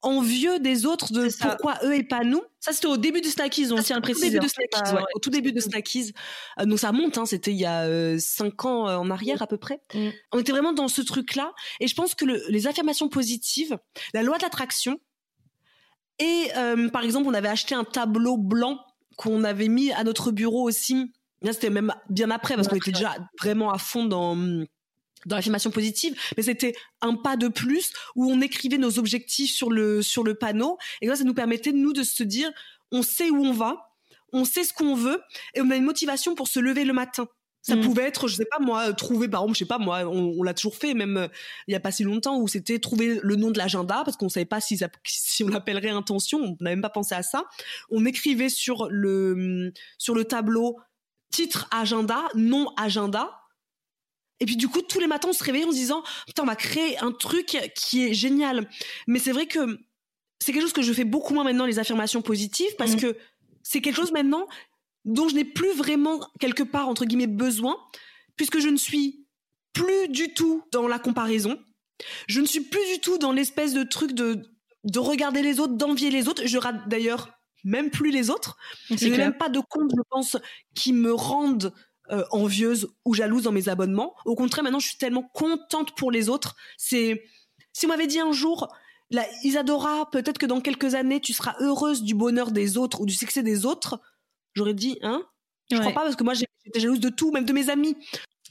[0.05, 2.41] envieux des autres de pourquoi eux et pas nous.
[2.59, 4.39] Ça, c'était au début du Snackies, on tient à le préciser.
[4.39, 4.49] de
[5.15, 6.13] au tout début de Snackies.
[6.59, 9.41] Euh, donc ça monte, hein, c'était il y a euh, cinq ans euh, en arrière
[9.41, 9.81] à peu près.
[9.93, 10.09] Mm.
[10.31, 11.53] On était vraiment dans ce truc-là.
[11.79, 13.77] Et je pense que le- les affirmations positives,
[14.13, 14.99] la loi de l'attraction,
[16.19, 18.79] et euh, par exemple, on avait acheté un tableau blanc
[19.17, 21.11] qu'on avait mis à notre bureau aussi.
[21.41, 24.35] Là, c'était même bien après parce qu'on était déjà vraiment à fond dans
[25.25, 29.69] dans l'affirmation positive, mais c'était un pas de plus où on écrivait nos objectifs sur
[29.71, 32.51] le sur le panneau et là ça nous permettait nous de se dire
[32.91, 33.89] on sait où on va,
[34.33, 35.21] on sait ce qu'on veut
[35.53, 37.27] et on a une motivation pour se lever le matin.
[37.61, 37.81] Ça Mm.
[37.81, 40.43] pouvait être, je sais pas moi, trouver par exemple, je sais pas moi, on, on
[40.43, 41.27] l'a toujours fait même euh,
[41.67, 44.29] il y a pas si longtemps où c'était trouver le nom de l'agenda parce qu'on
[44.29, 47.45] savait pas si ça, si on l'appellerait intention, on n'avait même pas pensé à ça.
[47.89, 50.77] On écrivait sur le sur le tableau
[51.31, 53.31] titre agenda, nom agenda.
[54.39, 56.47] Et puis du coup, tous les matins, on se réveillait en se disant putain, on
[56.47, 58.69] va créer un truc qui est génial.
[59.07, 59.79] Mais c'est vrai que
[60.41, 62.99] c'est quelque chose que je fais beaucoup moins maintenant les affirmations positives parce Mhm.
[63.01, 63.17] que
[63.63, 64.47] c'est quelque chose maintenant
[65.05, 67.77] dont je n'ai plus vraiment quelque part entre guillemets besoin
[68.35, 69.25] puisque je ne suis
[69.73, 71.57] plus du tout dans la comparaison.
[72.27, 74.41] Je ne suis plus du tout dans l'espèce de truc de
[74.83, 76.45] de regarder les autres, d'envier les autres.
[76.45, 77.31] Je rate d'ailleurs
[77.63, 78.55] même plus les autres.
[78.91, 80.37] Je n'ai même pas de compte, je pense,
[80.75, 81.73] qui me rendent
[82.11, 84.15] euh, envieuse ou jalouse dans mes abonnements.
[84.25, 86.55] Au contraire, maintenant, je suis tellement contente pour les autres.
[86.77, 87.23] C'est
[87.73, 88.73] si on m'avait dit un jour,
[89.11, 93.05] la Isadora, peut-être que dans quelques années, tu seras heureuse du bonheur des autres ou
[93.05, 93.99] du succès des autres,
[94.55, 95.23] j'aurais dit, hein?
[95.71, 95.81] Je Ouais.
[95.81, 97.95] crois pas parce que moi, j'étais jalouse de tout, même de mes amis.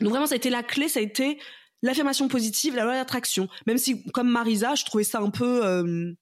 [0.01, 1.39] Donc vraiment, ça a été la clé, ça a été
[1.83, 3.49] l'affirmation positive, la loi d'attraction.
[3.67, 6.13] Même si, comme Marisa, je trouvais ça un peu euh,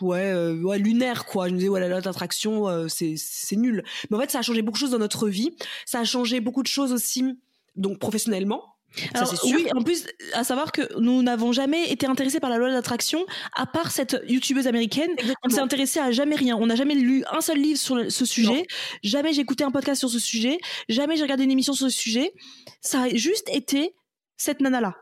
[0.00, 1.48] ouais, euh, ouais, lunaire quoi.
[1.48, 3.84] Je me disais ouais, la loi d'attraction, euh, c'est c'est nul.
[4.10, 5.50] Mais en fait, ça a changé beaucoup de choses dans notre vie.
[5.86, 7.24] Ça a changé beaucoup de choses aussi,
[7.76, 8.62] donc professionnellement.
[9.12, 9.54] Ça, Alors, sûr.
[9.54, 13.26] oui, en plus, à savoir que nous n'avons jamais été intéressés par la loi d'attraction,
[13.54, 15.10] à part cette youtubeuse américaine.
[15.44, 16.56] On s'est intéressé à jamais rien.
[16.56, 18.66] On n'a jamais lu un seul livre sur le- ce sujet.
[19.02, 20.58] Jamais j'ai écouté un podcast sur ce sujet.
[20.88, 22.32] Jamais j'ai regardé une émission sur ce sujet.
[22.80, 23.94] Ça a juste été
[24.38, 24.96] cette nana-là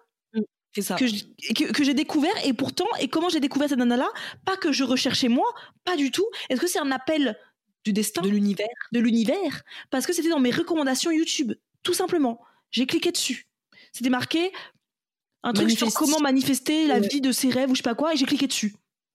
[0.82, 0.96] ça.
[0.96, 1.24] que, je-
[1.54, 2.34] que, que j'ai découvert.
[2.44, 4.08] Et pourtant, et comment j'ai découvert cette nana-là?
[4.44, 5.46] Pas que je recherchais moi,
[5.84, 6.26] pas du tout.
[6.48, 7.38] Est-ce que c'est un appel
[7.84, 8.66] du destin, de l'univers.
[8.92, 11.52] de l'univers Parce que c'était dans mes recommandations YouTube,
[11.82, 12.40] tout simplement.
[12.70, 13.46] J'ai cliqué dessus.
[13.92, 14.50] C'était marqué
[15.44, 18.12] un truc sur comment manifester la vie de ses rêves ou je sais pas quoi,
[18.12, 18.74] et j'ai cliqué dessus.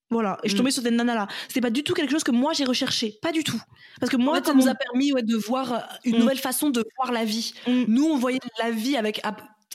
[0.10, 0.72] Voilà, et je suis Mm.
[0.72, 1.28] sur cette nana-là.
[1.48, 3.62] C'était pas du tout quelque chose que moi j'ai recherché, pas du tout.
[4.00, 6.20] Parce que moi, en fait, ça nous a permis ouais, de voir euh, une Mm.
[6.20, 7.54] nouvelle façon de voir la vie.
[7.68, 7.84] Mm.
[7.88, 9.22] Nous, on voyait la vie avec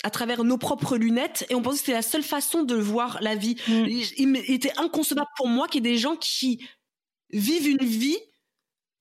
[0.06, 3.18] à, travers nos propres lunettes et on pensait que c'était la seule façon de voir
[3.20, 3.56] la vie.
[3.68, 3.84] Mm.
[4.16, 6.66] Il, était inconcevable pour moi qu'il y ait des gens qui
[7.30, 8.18] vivent une vie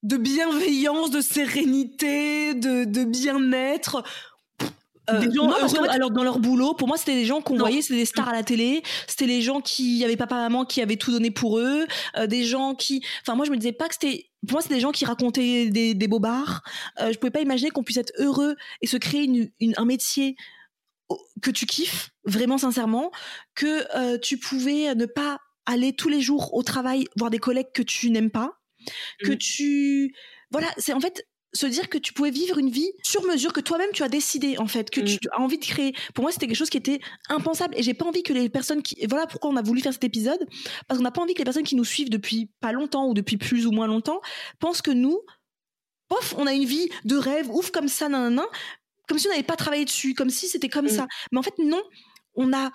[0.03, 4.03] de bienveillance, de sérénité, de, de bien-être.
[5.09, 7.57] Euh, des gens non, parce alors dans leur boulot pour moi c'était des gens qu'on
[7.57, 10.81] voyait c'était des stars à la télé c'était les gens qui avaient papa maman qui
[10.81, 11.85] avaient tout donné pour eux
[12.17, 14.73] euh, des gens qui enfin moi je me disais pas que c'était pour moi c'était
[14.73, 16.63] des gens qui racontaient des, des bobards
[17.01, 19.85] euh, je pouvais pas imaginer qu'on puisse être heureux et se créer une, une- un
[19.85, 20.37] métier
[21.41, 23.11] que tu kiffes vraiment sincèrement
[23.55, 27.71] que euh, tu pouvais ne pas aller tous les jours au travail voir des collègues
[27.73, 28.59] que tu n'aimes pas
[29.23, 29.37] que Mhm.
[29.37, 30.15] tu
[30.51, 33.61] voilà c'est en fait se dire que tu pouvais vivre une vie sur mesure que
[33.61, 36.47] toi-même tu as décidé en fait que tu as envie de créer pour moi c'était
[36.47, 36.99] quelque chose qui était
[37.29, 39.81] impensable et j'ai pas envie que les personnes qui et voilà pourquoi on a voulu
[39.81, 40.45] faire cet épisode
[40.87, 43.13] parce qu'on n'a pas envie que les personnes qui nous suivent depuis pas longtemps ou
[43.13, 44.21] depuis plus ou moins longtemps
[44.59, 45.19] pensent que nous
[46.09, 48.45] pof on a une vie de rêve ouf comme ça nan, nan, nan,
[49.07, 50.89] comme si on n'avait pas travaillé dessus comme si c'était comme Mm.
[50.89, 51.81] ça mais en fait non
[52.35, 52.71] on a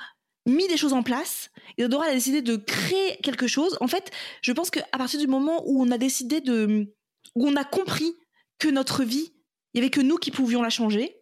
[0.47, 4.11] mis des choses en place et Dora a décidé de créer quelque chose en fait
[4.43, 6.93] je pense qu'à partir du moment où on a décidé de
[7.35, 8.15] où on a compris
[8.59, 9.33] que notre vie,
[9.73, 11.17] il y avait que nous qui pouvions la changer,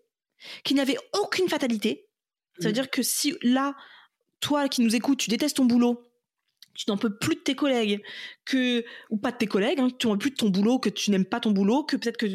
[0.64, 2.08] qu'il n'y avait aucune fatalité.
[2.60, 2.74] Ça veut Mm.
[2.74, 3.76] dire que si là,
[4.40, 6.02] toi qui nous écoutes, tu détestes ton boulot,
[6.74, 8.02] tu n'en peux plus de tes collègues,
[8.44, 10.88] que ou pas de tes collègues, hein, tu n'en peux plus de ton boulot, que
[10.88, 12.26] tu n'aimes pas ton boulot, que peut-être que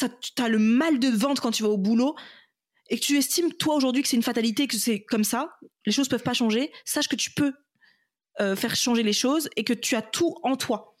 [0.00, 2.14] ça, tu as le mal de ventre quand tu vas au boulot,
[2.88, 5.92] et que tu estimes toi aujourd'hui que c'est une fatalité, que c'est comme ça, les
[5.92, 7.52] choses peuvent pas changer, sache que tu peux
[8.40, 10.96] euh, faire changer les choses et que tu as tout en toi.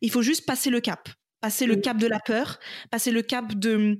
[0.00, 1.08] Il faut juste passer le cap,
[1.40, 2.58] passer le cap de la peur,
[2.90, 3.98] passer le cap de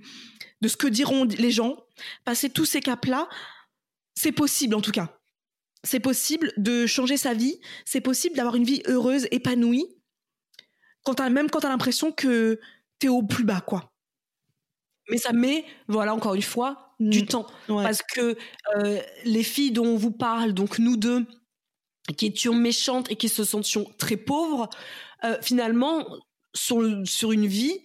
[0.62, 1.76] de ce que diront les gens,
[2.24, 3.28] passer tous ces caps-là,
[4.14, 5.18] c'est possible en tout cas.
[5.84, 9.84] C'est possible de changer sa vie, c'est possible d'avoir une vie heureuse, épanouie,
[11.04, 12.58] quand t'as- même quand tu as l'impression que
[12.98, 13.92] tu es au plus bas, quoi.
[15.10, 17.26] Mais ça met, voilà, encore une fois, du Mm.
[17.26, 17.46] temps.
[17.68, 17.82] Ouais.
[17.84, 18.36] Parce que
[18.76, 21.24] euh, les filles dont on vous parle, donc nous deux,
[22.16, 24.68] qui étions méchantes et qui se sentions très pauvres,
[25.24, 26.06] euh, finalement,
[26.54, 27.80] sur, le- sur une vie,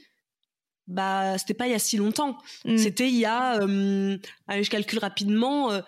[0.87, 2.37] bah, c'était pas il y a si longtemps.
[2.65, 2.77] Mm.
[2.77, 4.17] C'était il y a, euh,
[4.47, 5.81] allez, je calcule rapidement, euh,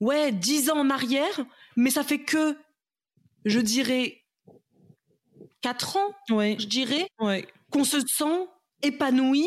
[0.00, 1.44] ouais, dix ans en arrière,
[1.76, 2.56] mais ça fait que,
[3.44, 4.22] je dirais,
[5.60, 7.46] quatre ans, Ouais, je dirais, ouais.
[7.70, 8.46] qu'on se sent
[8.82, 9.46] épanoui,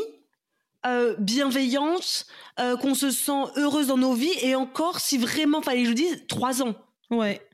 [0.86, 2.26] euh, bienveillante,
[2.60, 5.90] euh, qu'on se sent heureuse dans nos vies, et encore, si vraiment fallait que je
[5.90, 6.76] le dise, trois ans.
[7.10, 7.46] Ouais.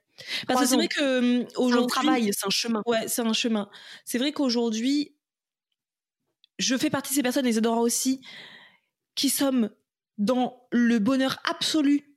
[0.47, 2.81] Parce que c'est vrai que hum, un aujourd'hui, travail, c'est un chemin.
[2.85, 3.69] Ouais, c'est un chemin.
[4.05, 5.15] C'est vrai qu'aujourd'hui,
[6.57, 8.21] je fais partie de ces personnes, et Isadora aussi,
[9.15, 9.69] qui sommes
[10.17, 12.15] dans le bonheur absolu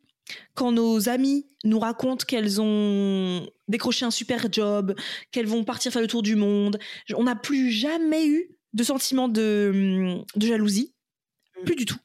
[0.55, 4.95] quand nos amis nous racontent qu'elles ont décroché un super job,
[5.33, 6.79] qu'elles vont partir faire le tour du monde.
[7.17, 10.95] On n'a plus jamais eu de sentiment de, de jalousie.
[11.65, 11.97] Plus du tout.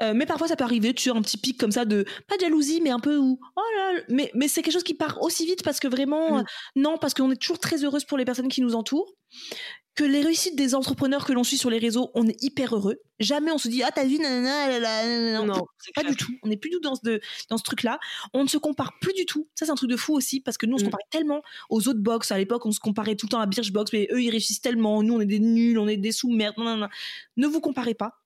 [0.00, 2.36] Euh, mais parfois ça peut arriver, tu as un petit pic comme ça de pas
[2.36, 4.00] de jalousie, mais un peu ou oh là, là.
[4.08, 6.38] mais mais c'est quelque chose qui part aussi vite parce que vraiment Mm.
[6.40, 6.42] euh,
[6.76, 9.12] non parce qu'on est toujours très heureuse pour les personnes qui nous entourent.
[9.94, 12.96] Que les réussites des entrepreneurs que l'on suit sur les réseaux, on est hyper heureux.
[13.20, 15.44] Jamais on se dit ah t'as vu nanana, nanana.
[15.44, 16.12] Non, c'est pas clair.
[16.12, 16.32] du tout.
[16.42, 17.20] On n'est plus du tout dans ce,
[17.50, 18.00] dans ce truc-là.
[18.32, 19.50] On ne se compare plus du tout.
[19.54, 20.86] Ça, c'est un truc de fou aussi, parce que nous, on se Mm.
[20.86, 22.32] comparait tellement aux autres box.
[22.32, 25.02] À l'époque, on se comparait tout le temps à Birchbox, mais eux, ils réussissent tellement.
[25.02, 26.12] Nous, on est des nuls, on est des
[26.56, 26.88] non, non.
[27.36, 28.21] Ne vous comparez pas.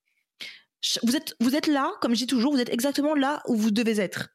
[1.03, 3.71] Vous êtes, vous êtes là, comme je dis toujours, vous êtes exactement là où vous
[3.71, 4.29] devez être.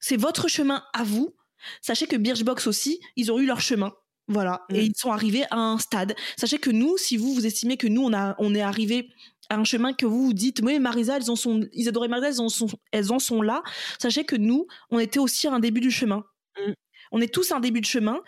[0.00, 1.34] C'est votre chemin à vous.
[1.82, 3.92] Sachez que Birchbox aussi, ils ont eu leur chemin.
[4.28, 4.64] Voilà.
[4.70, 4.84] Et Mm.
[4.86, 6.14] ils sont arrivés à un stade.
[6.36, 9.08] Sachez que nous, si vous, vous estimez que nous, on, a, on est arrivé
[9.48, 12.28] à un chemin que vous vous dites, oui, Marisa, elles en sont, Isadora et Marisa,
[12.28, 13.62] elles en sont, elles en sont là.
[14.00, 16.24] Sachez que nous, on était aussi à un début du chemin.
[16.58, 16.72] Mm.
[17.12, 18.20] On est tous à un début de chemin.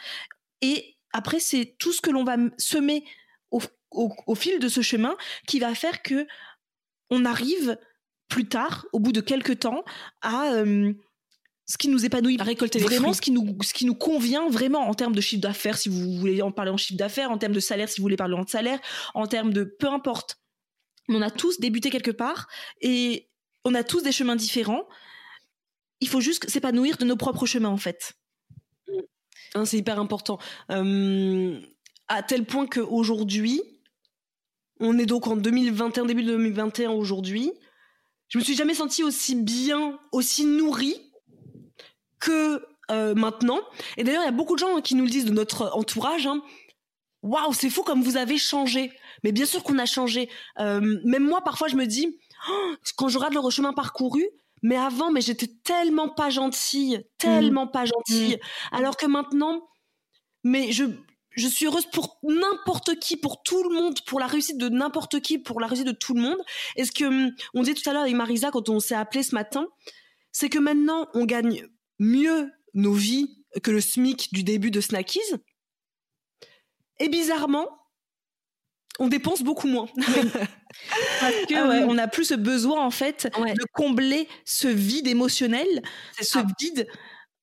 [0.60, 3.04] Et après, c'est tout ce que l'on va semer
[3.50, 3.60] au,
[3.90, 5.16] au- au fil de ce chemin
[5.46, 6.26] qui va faire que
[7.10, 7.78] on arrive
[8.28, 9.84] plus tard, au bout de quelques temps,
[10.20, 10.92] à euh,
[11.66, 14.48] ce qui nous épanouit À récolter les vraiment ce qui nous ce qui nous convient
[14.48, 17.36] vraiment en termes de chiffre d'affaires si vous voulez en parler en chiffre d'affaires en
[17.36, 18.80] termes de salaire si vous voulez parler en salaire
[19.14, 20.40] en termes de peu importe.
[21.08, 22.48] On a tous débuté quelque part
[22.80, 23.28] et
[23.64, 24.86] on a tous des chemins différents.
[26.00, 28.14] Il faut juste s'épanouir de nos propres chemins en fait.
[29.54, 30.38] Hein, c'est hyper important.
[30.70, 31.60] Euh,
[32.08, 33.62] à tel point qu'aujourd'hui,
[34.80, 37.52] on est donc en 2021, début de 2021 aujourd'hui,
[38.28, 40.96] je me suis jamais sentie aussi bien, aussi nourrie
[42.20, 43.60] que euh, maintenant.
[43.96, 46.26] Et d'ailleurs, il y a beaucoup de gens qui nous le disent de notre entourage.
[46.26, 46.42] hein.
[47.22, 48.92] Waouh, c'est fou comme vous avez changé.
[49.24, 50.28] Mais bien sûr qu'on a changé.
[50.58, 52.18] Euh, même moi, parfois, je me dis,
[52.48, 54.24] Oh, quand je regarde le chemin parcouru,
[54.62, 58.38] mais avant, mais j'étais tellement pas gentille, tellement pas gentille.
[58.72, 59.68] Alors que maintenant,
[60.44, 60.84] mais je,
[61.30, 65.20] je suis heureuse pour n'importe qui, pour tout le monde, pour la réussite de n'importe
[65.20, 66.38] qui, pour la réussite de tout le monde.
[66.76, 69.22] Et ce que hum, on disait tout à l'heure avec Marisa quand on s'est appelé
[69.22, 69.66] ce matin,
[70.32, 71.66] c'est que maintenant on gagne
[71.98, 73.28] mieux nos vies
[73.62, 75.20] que le SMIC du début de Snackies.
[77.00, 77.68] Et bizarrement,
[78.98, 79.86] on dépense beaucoup moins.
[81.20, 81.84] parce que Ah ouais, oui.
[81.88, 83.54] on n'a plus ce besoin en fait Ouais.
[83.54, 85.66] de combler ce vide émotionnel
[86.20, 86.88] ce vide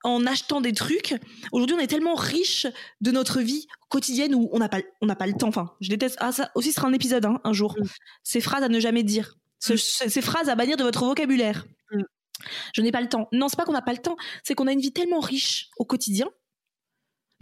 [0.05, 1.15] en achetant des trucs.
[1.51, 2.67] Aujourd'hui, on est tellement riche
[3.01, 5.47] de notre vie quotidienne où on n'a pas, on n'a pas le temps.
[5.49, 6.15] Enfin, je déteste.
[6.19, 7.75] Ah, ça aussi sera un épisode hein, un jour.
[7.79, 7.85] Mm.
[8.23, 9.35] Ces phrases à ne jamais dire.
[9.59, 9.77] Ce- Mm.
[9.77, 11.65] ce- Ces phrases à bannir de votre vocabulaire.
[11.91, 12.01] Mm.
[12.73, 13.27] Je n'ai pas le temps.
[13.31, 14.15] Non, c'est pas qu'on n'a pas le temps.
[14.43, 16.29] C'est qu'on a une vie tellement riche au quotidien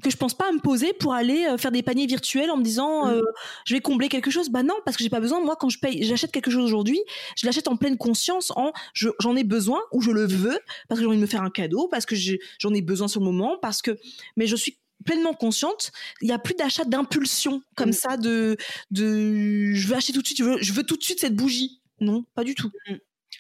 [0.04, 2.58] que je pense pas à me poser pour aller euh, faire des paniers virtuels en
[2.58, 3.10] me disant Mm.
[3.10, 3.22] euh,
[3.66, 4.50] je vais combler quelque chose.
[4.50, 5.40] Bah non, parce que j'ai pas besoin.
[5.44, 7.00] Moi, quand je paye, j'achète quelque chose aujourd'hui,
[7.38, 11.00] je l'achète en pleine conscience, en je- j'en ai besoin ou je le veux parce
[11.00, 12.16] que j'ai envie de me faire un cadeau, parce que
[12.60, 13.98] j'en ai besoin sur le moment, parce que
[14.38, 15.92] mais je suis pleinement consciente.
[16.22, 17.94] Il y a plus d'achat d'impulsion comme Mm.
[17.94, 18.58] ça de
[18.92, 21.36] de je veux acheter tout de suite, je veux, je veux tout de suite cette
[21.36, 21.82] bougie.
[22.00, 22.70] Non, pas du tout.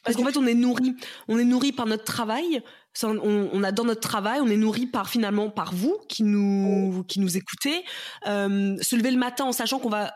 [0.03, 0.95] Parce qu'en fait, on est nourri,
[1.28, 2.61] on est nourri par notre travail.
[2.93, 4.39] Ça, On, on adore notre travail.
[4.41, 7.83] On est nourri par finalement par vous qui nous qui nous écoutez.
[8.27, 10.13] Euh, se lever le matin en sachant qu'on va,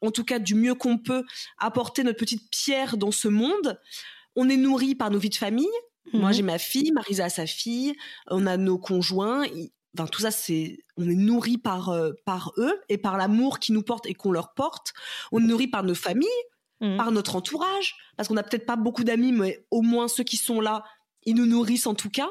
[0.00, 1.24] en tout cas du mieux qu'on peut,
[1.58, 3.78] apporter notre petite pierre dans ce monde.
[4.36, 5.68] On est nourri par nos vies de famille.
[6.12, 6.34] Moi, Mhm.
[6.34, 7.94] j'ai ma fille, Marisa a sa fille.
[8.28, 9.44] On a nos conjoints.
[9.96, 13.74] Enfin, tout ça, c'est, on est nourri par euh, par eux et par l'amour qu'ils
[13.74, 14.92] nous portent et qu'on leur porte.
[15.30, 16.28] On est nourri par nos familles
[16.80, 16.96] Mhm.
[16.96, 20.36] par notre entourage, parce qu'on n'a peut-être pas beaucoup d'amis, mais au moins ceux qui
[20.36, 20.82] sont là,
[21.26, 22.28] ils nous nourrissent en tout cas.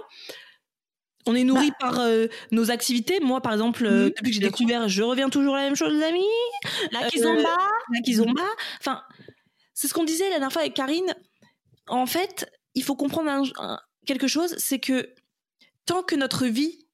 [1.25, 3.19] On est nourri par euh, nos activités.
[3.21, 5.75] Moi, par exemple, euh, Mhm, depuis que j'ai découvert, je reviens toujours à la même
[5.75, 6.25] chose, les amis.
[6.91, 7.57] La Euh, kizomba,
[7.93, 8.41] la kizomba.
[8.81, 9.01] Enfin,
[9.73, 11.15] c'est ce qu'on disait la dernière fois avec Karine.
[11.87, 15.13] En fait, il faut comprendre un- un- quelque chose, c'est que
[15.85, 16.85] tant que notre vie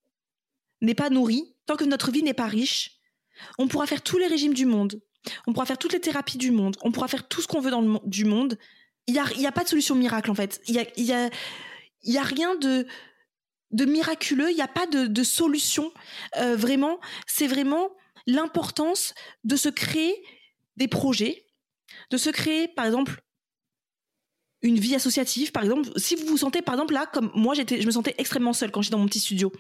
[0.82, 3.00] n'est pas nourrie, tant que notre vie n'est pas riche,
[3.58, 5.02] on pourra faire tous les régimes du monde,
[5.48, 7.72] on pourra faire toutes les thérapies du monde, on pourra faire tout ce qu'on veut
[7.72, 8.58] dans le du monde.
[9.08, 10.62] Il n'y a, y a pas de solution miracle en fait.
[10.68, 11.30] Il y a, il y a,
[12.04, 12.88] il y a rien de
[13.72, 15.92] de miraculeux, il n'y a pas de, de solution.
[16.38, 17.90] Euh, vraiment, c'est vraiment
[18.26, 20.24] l'importance de se créer
[20.76, 21.46] des projets,
[22.10, 23.22] de se créer, par exemple,
[24.62, 25.52] une vie associative.
[25.52, 28.16] Par exemple, si vous vous sentez, par exemple, là, comme moi, j'étais, je me sentais
[28.18, 29.52] extrêmement seule quand j'étais dans mon petit studio.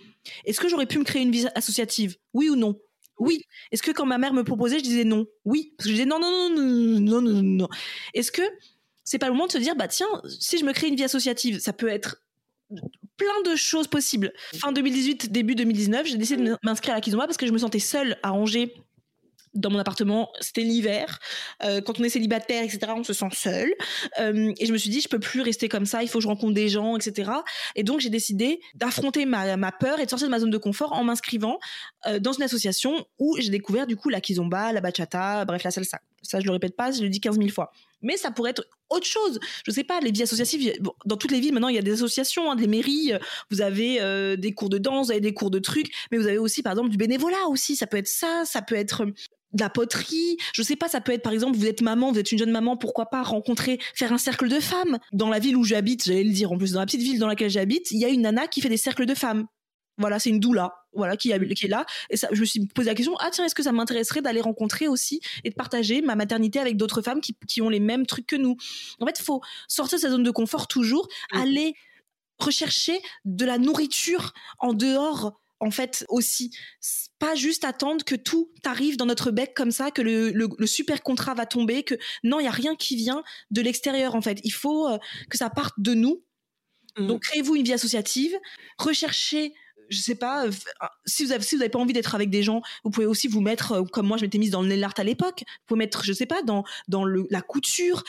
[0.45, 2.17] Est-ce que j'aurais pu me créer une vie associative?
[2.33, 2.75] Oui ou non?
[3.19, 3.43] Oui.
[3.71, 5.25] Est-ce que quand ma mère me proposait, je disais non?
[5.45, 5.73] Oui.
[5.77, 7.67] Parce que je disais non, non, non, non, non, non, non.
[8.13, 8.41] Est-ce que
[9.03, 10.07] c'est pas le moment de se dire, bah tiens,
[10.39, 12.21] si je me crée une vie associative, ça peut être
[13.17, 14.31] plein de choses possibles.
[14.55, 17.57] Fin 2018, début 2019, j'ai décidé de m'inscrire à la Kizomba parce que je me
[17.57, 18.73] sentais seule à Angers
[19.53, 21.19] dans mon appartement, c'était l'hiver.
[21.63, 23.71] Euh, quand on est célibataire, etc., on se sent seul.
[24.19, 26.23] Euh, et je me suis dit, je peux plus rester comme ça, il faut que
[26.23, 27.31] je rencontre des gens, etc.
[27.75, 30.57] Et donc, j'ai décidé d'affronter ma, ma, peur et de sortir de ma zone de
[30.57, 31.59] confort en m'inscrivant
[32.07, 35.71] euh, dans une association où j'ai découvert du coup la kizomba, la bachata, bref, la
[35.71, 35.99] salsa.
[36.21, 37.71] Ça, je le répète pas, je le dis 15 000 fois.
[38.01, 39.39] Mais ça pourrait être autre chose.
[39.65, 40.73] Je sais pas, les vies associatives,
[41.05, 43.13] dans toutes les villes maintenant, il y a des associations, hein, des mairies,
[43.51, 46.27] vous avez euh, des cours de danse, vous avez des cours de trucs, mais vous
[46.27, 49.61] avez aussi par exemple du bénévolat aussi, ça peut être ça, ça peut être de
[49.61, 52.31] la poterie, je sais pas, ça peut être par exemple, vous êtes maman, vous êtes
[52.31, 54.99] une jeune maman, pourquoi pas rencontrer, faire un cercle de femmes.
[55.11, 57.27] Dans la ville où j'habite, j'allais le dire, en plus dans la petite ville dans
[57.27, 59.45] laquelle j'habite, il y a une nana qui fait des cercles de femmes.
[59.97, 61.85] Voilà, c'est une doula, voilà, qui, qui est là.
[62.09, 64.41] Et ça, je me suis posé la question, ah tiens, est-ce que ça m'intéresserait d'aller
[64.41, 68.05] rencontrer aussi et de partager ma maternité avec d'autres femmes qui, qui, ont les mêmes
[68.05, 68.57] trucs que nous?
[68.99, 71.75] En fait, il faut sortir de sa zone de confort toujours, aller
[72.39, 76.51] rechercher de la nourriture en dehors en fait aussi
[77.19, 80.67] pas juste attendre que tout arrive dans notre bec comme ça que le, le, le
[80.67, 84.21] super contrat va tomber que non il y a rien qui vient de l'extérieur en
[84.21, 84.97] fait il faut euh,
[85.29, 86.23] que ça parte de nous
[86.97, 87.07] mmh.
[87.07, 88.33] donc créez-vous une vie associative
[88.77, 89.53] recherchez
[89.89, 90.51] je sais pas, euh,
[91.05, 93.27] si vous avez, si vous avez pas envie d'être avec des gens, vous pouvez aussi
[93.27, 95.65] vous mettre, euh, comme moi je m'étais mise dans le nail art à l'époque, vous
[95.65, 98.03] pouvez mettre, je sais pas, dans, dans le, la couture,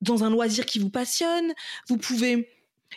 [0.00, 1.52] dans un loisir qui vous passionne,
[1.88, 2.48] vous pouvez,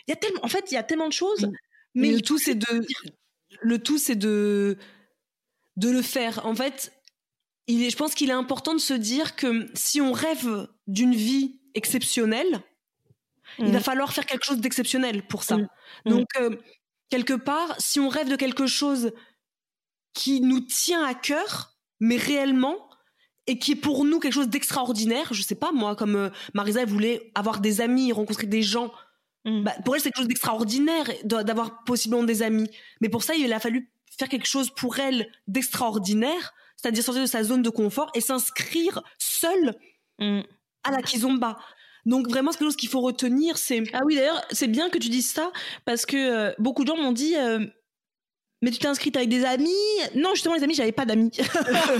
[0.06, 1.52] il y a tellement, en fait, il y a tellement de choses, mmh.
[1.94, 2.86] mais, mais le tout c'est de,
[3.60, 4.78] le tout, c'est de,
[5.76, 6.44] de le faire.
[6.46, 6.92] En fait,
[7.66, 11.14] il est, je pense qu'il est important de se dire que si on rêve d'une
[11.14, 12.62] vie exceptionnelle,
[13.58, 13.66] mmh.
[13.66, 15.56] il va falloir faire quelque chose d'exceptionnel pour ça.
[15.56, 15.68] Mmh.
[16.06, 16.56] Donc, euh,
[17.10, 19.12] quelque part, si on rêve de quelque chose
[20.14, 22.76] qui nous tient à cœur, mais réellement,
[23.46, 26.84] et qui est pour nous quelque chose d'extraordinaire, je sais pas, moi, comme euh, Marisa
[26.84, 28.92] voulait avoir des amis, rencontrer des gens
[29.44, 29.62] Mmh.
[29.62, 32.70] Bah, pour elle, c'est quelque chose d'extraordinaire d'avoir possiblement des amis.
[33.00, 37.28] Mais pour ça, il a fallu faire quelque chose pour elle d'extraordinaire, c'est-à-dire sortir de
[37.28, 39.74] sa zone de confort et s'inscrire seule
[40.18, 40.40] mmh.
[40.84, 41.58] à la kizomba.
[42.06, 43.82] Donc vraiment, quelque chose qu'il faut retenir, c'est...
[43.92, 45.52] Ah oui, d'ailleurs, c'est bien que tu dises ça,
[45.84, 47.36] parce que euh, beaucoup de gens m'ont dit...
[47.36, 47.64] Euh,
[48.62, 49.70] mais tu t'es inscrite avec des amis?
[50.14, 51.30] Non, justement, les amis, j'avais pas d'amis.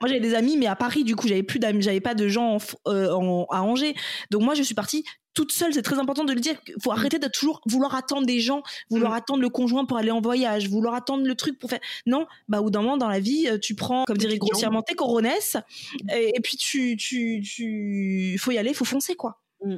[0.00, 2.28] moi, j'avais des amis, mais à Paris, du coup, j'avais plus d'amis, j'avais pas de
[2.28, 3.94] gens euh, en, à Angers.
[4.30, 5.04] Donc moi, je suis partie
[5.36, 6.56] toute seule, c'est très important de le dire.
[6.66, 6.96] Il faut mm.
[6.96, 9.16] arrêter de toujours vouloir attendre des gens, vouloir mm.
[9.16, 11.78] attendre le conjoint pour aller en voyage, vouloir attendre le truc pour faire.
[12.06, 14.82] Non, bah, au bout d'un moment dans la vie, euh, tu prends, comme dirait grossièrement,
[14.82, 15.58] tes coronesses,
[16.12, 19.42] et, et, puis tu, tu, tu, faut y aller, faut foncer, quoi.
[19.62, 19.76] Mm.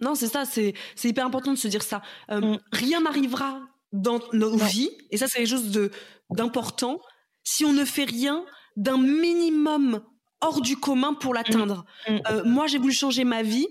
[0.00, 2.02] Non, c'est ça, c'est, c'est hyper important de se dire ça.
[2.30, 3.60] Euh, rien n'arrivera
[3.92, 5.90] dans nos vies, et ça, c'est quelque chose de,
[6.30, 7.00] d'important,
[7.42, 8.44] si on ne fait rien
[8.76, 10.02] d'un minimum
[10.42, 11.86] hors du commun pour l'atteindre.
[12.08, 13.66] Euh, moi, j'ai voulu changer ma vie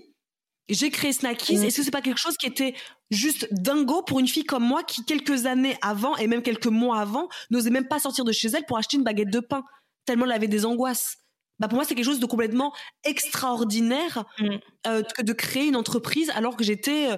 [0.68, 1.64] j'ai créé Snackies.
[1.64, 2.74] Est-ce que c'est pas quelque chose qui était
[3.10, 7.00] juste dingo pour une fille comme moi qui quelques années avant et même quelques mois
[7.00, 9.64] avant n'osait même pas sortir de chez elle pour acheter une baguette de pain?
[10.04, 11.16] Tellement elle avait des angoisses.
[11.58, 14.48] Bah pour moi c'est quelque chose de complètement extraordinaire mm.
[14.86, 17.16] euh, que de créer une entreprise alors que j'étais euh,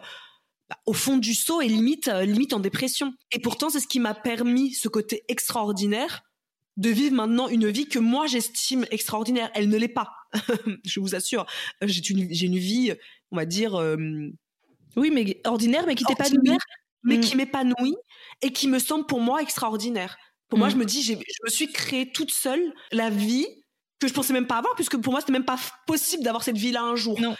[0.68, 3.12] bah, au fond du seau et limite euh, limite en dépression.
[3.32, 6.22] Et pourtant c'est ce qui m'a permis ce côté extraordinaire
[6.76, 9.50] de vivre maintenant une vie que moi j'estime extraordinaire.
[9.54, 10.12] Elle ne l'est pas,
[10.84, 11.44] je vous assure.
[11.82, 12.94] J'ai une, j'ai une vie
[13.30, 13.74] on va dire.
[13.74, 13.96] Euh,
[14.96, 16.58] oui, mais ordinaire, mais qui t'épanouit.
[17.02, 17.20] Mais mm.
[17.20, 17.96] qui m'épanouit
[18.42, 20.18] et qui me semble pour moi extraordinaire.
[20.48, 20.72] Pour moi, mm.
[20.72, 23.46] je me dis, je me suis créée toute seule la vie
[24.00, 26.56] que je pensais même pas avoir, puisque pour moi, c'était même pas possible d'avoir cette
[26.56, 27.20] vie-là un jour.
[27.20, 27.36] Non.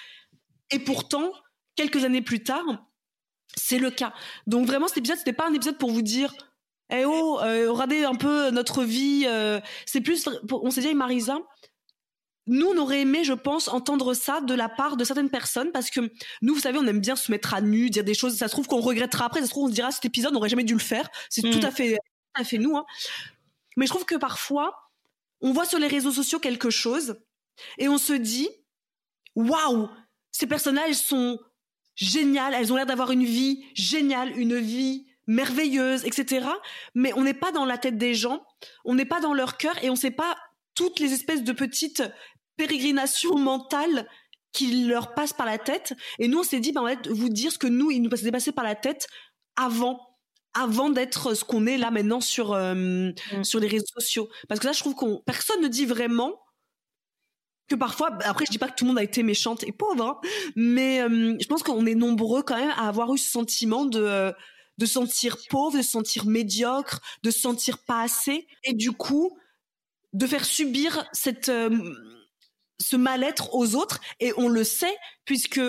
[0.71, 1.33] Et pourtant,
[1.75, 2.65] quelques années plus tard,
[3.57, 4.13] c'est le cas.
[4.47, 6.33] Donc vraiment, cet épisode, c'était pas un épisode pour vous dire,
[6.91, 9.25] eh oh, euh, regardez un peu notre vie.
[9.27, 11.39] Euh, c'est plus, on s'est dit avec Marisa,
[12.47, 15.91] nous, on aurait aimé, je pense, entendre ça de la part de certaines personnes parce
[15.91, 16.01] que
[16.43, 18.37] nous, vous savez, on aime bien se mettre à nu, dire des choses.
[18.37, 19.41] Ça se trouve qu'on regrettera après.
[19.41, 21.09] Ça se trouve, on se dira cet épisode, on n'aurait jamais dû le faire.
[21.29, 21.65] C'est tout mm.
[21.65, 22.77] à fait, tout à fait nous.
[22.77, 22.85] Hein.
[23.77, 24.75] Mais je trouve que parfois,
[25.41, 27.17] on voit sur les réseaux sociaux quelque chose
[27.79, 28.49] et on se dit,
[29.35, 29.89] waouh,
[30.33, 31.39] ces personnages sont
[31.95, 32.55] géniales.
[32.55, 36.47] Elles ont l'air d'avoir une vie géniale, une vie merveilleuse, etc.
[36.95, 38.45] Mais on n'est pas dans la tête des gens,
[38.85, 40.37] on n'est pas dans leur cœur et on ne sait pas
[40.81, 42.03] toutes les espèces de petites
[42.57, 44.09] pérégrination mentale
[44.53, 45.93] qui leur passe par la tête.
[46.19, 48.09] Et nous, on s'est dit, ben, on va vous dire ce que nous, il nous
[48.09, 49.07] passait passé par la tête
[49.57, 50.01] avant
[50.53, 53.45] avant d'être ce qu'on est là maintenant sur euh, mm.
[53.45, 56.41] sur les réseaux sociaux parce que là je trouve qu'on personne ne dit vraiment
[57.69, 60.03] que parfois après je dis pas que tout le monde a été méchante et pauvre
[60.03, 60.21] hein,
[60.57, 64.33] mais euh, je pense qu'on est nombreux quand même à avoir eu ce sentiment de
[64.77, 69.39] de sentir pauvre de se sentir médiocre de se sentir pas assez et du coup
[70.13, 71.95] de faire subir cette euh,
[72.81, 74.01] ce mal-être aux autres.
[74.21, 75.61] Et on le sait puisque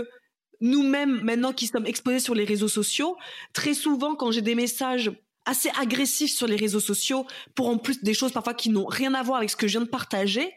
[0.61, 3.17] nous-mêmes maintenant qui sommes exposés sur les réseaux sociaux,
[3.53, 5.11] très souvent quand j'ai des messages
[5.45, 7.25] assez agressif sur les réseaux sociaux
[7.55, 9.73] pour en plus des choses parfois qui n'ont rien à voir avec ce que je
[9.73, 10.53] viens de partager,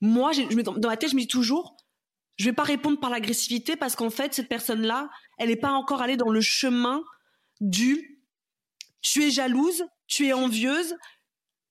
[0.00, 1.76] moi, je dans ma tête, je me dis toujours,
[2.36, 6.02] je vais pas répondre par l'agressivité parce qu'en fait, cette personne-là, elle n'est pas encore
[6.02, 7.02] allée dans le chemin
[7.60, 8.20] du
[9.00, 10.94] tu es jalouse, tu es envieuse,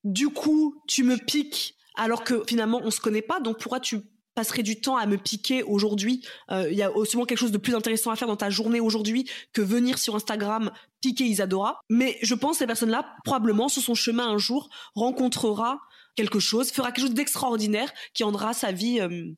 [0.04, 4.02] du coup, tu me piques alors que finalement, on se connaît pas, donc pourquoi tu
[4.34, 6.26] passerais du temps à me piquer aujourd'hui?
[6.52, 8.80] Euh, Il y a souvent quelque chose de plus intéressant à faire dans ta journée
[8.80, 10.72] aujourd'hui que venir sur Instagram
[11.02, 11.80] piquer Isadora.
[11.89, 15.80] Mais je pense que cette personne-là, probablement, sur son chemin un jour, rencontrera
[16.16, 19.32] quelque chose, fera quelque chose d'extraordinaire qui rendra sa vie euh,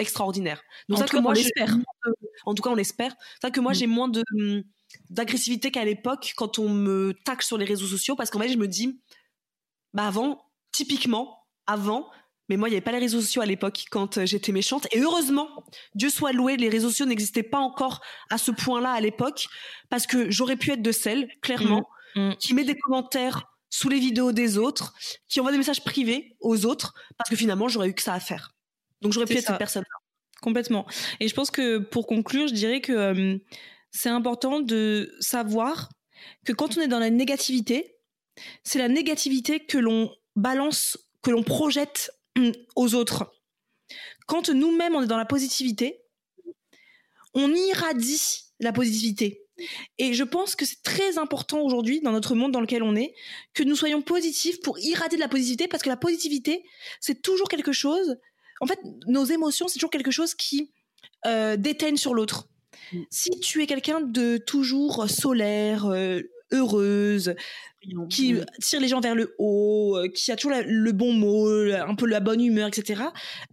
[0.00, 0.62] extraordinaire.
[0.88, 1.76] Donc en ça que moi, j'espère.
[2.44, 3.14] En tout cas, on espère.
[3.40, 3.74] Ça que moi, mm.
[3.74, 4.62] j'ai moins de hum,
[5.10, 8.58] d'agressivité qu'à l'époque quand on me taxe sur les réseaux sociaux parce qu'en fait, je
[8.58, 9.00] me dis,
[9.94, 12.10] bah avant, typiquement, avant,
[12.50, 14.88] mais moi, il n'y avait pas les réseaux sociaux à l'époque quand euh, j'étais méchante.
[14.90, 15.48] Et heureusement,
[15.94, 19.46] Dieu soit loué, les réseaux sociaux n'existaient pas encore à ce point-là à l'époque,
[19.88, 22.30] parce que j'aurais pu être de celle, clairement, mm.
[22.30, 22.36] Mm.
[22.36, 24.94] qui met des commentaires sous les vidéos des autres,
[25.28, 28.20] qui envoie des messages privés aux autres, parce que finalement, j'aurais eu que ça à
[28.20, 28.50] faire.
[29.00, 29.98] Donc j'aurais pu être cette personne-là.
[30.42, 30.86] Complètement.
[31.20, 33.38] Et je pense que pour conclure, je dirais que euh,
[33.92, 35.88] c'est important de savoir
[36.44, 37.99] que quand on est dans la négativité,
[38.64, 43.32] c'est la négativité que l'on balance, que l'on projette hum, aux autres.
[44.26, 46.00] Quand nous-mêmes on est dans la positivité,
[47.34, 49.46] on irradie la positivité.
[49.98, 53.14] Et je pense que c'est très important aujourd'hui, dans notre monde dans lequel on est,
[53.54, 56.64] que nous soyons positifs pour irradier de la positivité, parce que la positivité,
[57.00, 58.16] c'est toujours quelque chose.
[58.60, 60.72] En fait, nos émotions, c'est toujours quelque chose qui
[61.26, 62.48] euh, déteigne sur l'autre.
[62.92, 63.02] Mm.
[63.10, 66.22] Si tu es quelqu'un de toujours solaire, euh,
[66.52, 67.34] heureuse,
[68.10, 71.94] qui tire les gens vers le haut, euh, qui a toujours le bon mot, un
[71.94, 73.02] peu la bonne humeur, etc.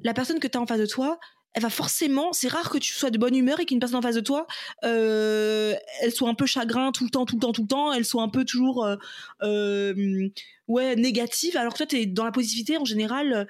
[0.03, 1.19] La personne que tu as en face de toi,
[1.57, 4.01] elle va forcément, c'est rare que tu sois de bonne humeur et qu'une personne en
[4.03, 4.45] face de toi,
[4.83, 7.91] euh, elle soit un peu chagrin tout le temps, tout le temps, tout le temps,
[7.91, 8.95] elle soit un peu toujours, euh,
[9.41, 10.29] euh,
[10.67, 11.57] ouais, négative.
[11.57, 13.47] Alors que toi, tu es dans la positivité en général.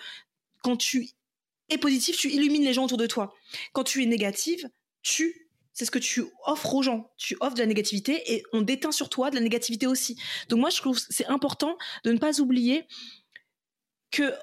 [0.64, 1.10] Quand tu
[1.70, 3.34] es positif, tu illumines les gens autour de toi.
[3.74, 4.70] Quand tu es négative,
[5.02, 5.47] tu
[5.78, 7.12] c'est ce que tu offres aux gens.
[7.18, 10.20] Tu offres de la négativité et on déteint sur toi de la négativité aussi.
[10.50, 12.88] Donc moi, je trouve c'est important de ne pas oublier
[14.10, 14.34] que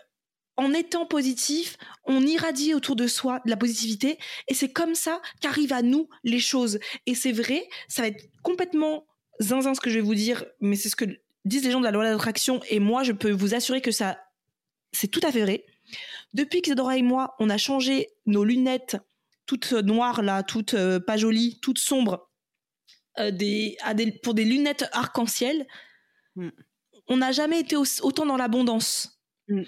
[0.56, 4.16] en étant positif, on irradie autour de soi de la positivité
[4.46, 6.78] et c'est comme ça qu'arrivent à nous les choses.
[7.06, 9.04] Et c'est vrai, ça va être complètement
[9.40, 11.06] zinzin ce que je vais vous dire, mais c'est ce que
[11.44, 14.20] disent les gens de la loi d'attraction et moi je peux vous assurer que ça
[14.92, 15.66] c'est tout à fait vrai.
[16.32, 18.96] Depuis qu'Isadora et moi, on a changé nos lunettes
[19.46, 22.30] toutes noires là, toutes euh, pas jolies, toutes sombres,
[23.18, 23.76] euh, des,
[24.22, 25.66] pour des lunettes arc-en-ciel,
[26.36, 26.48] mm.
[27.08, 29.14] on n'a jamais été autant dans l'abondance
[29.48, 29.62] Mm.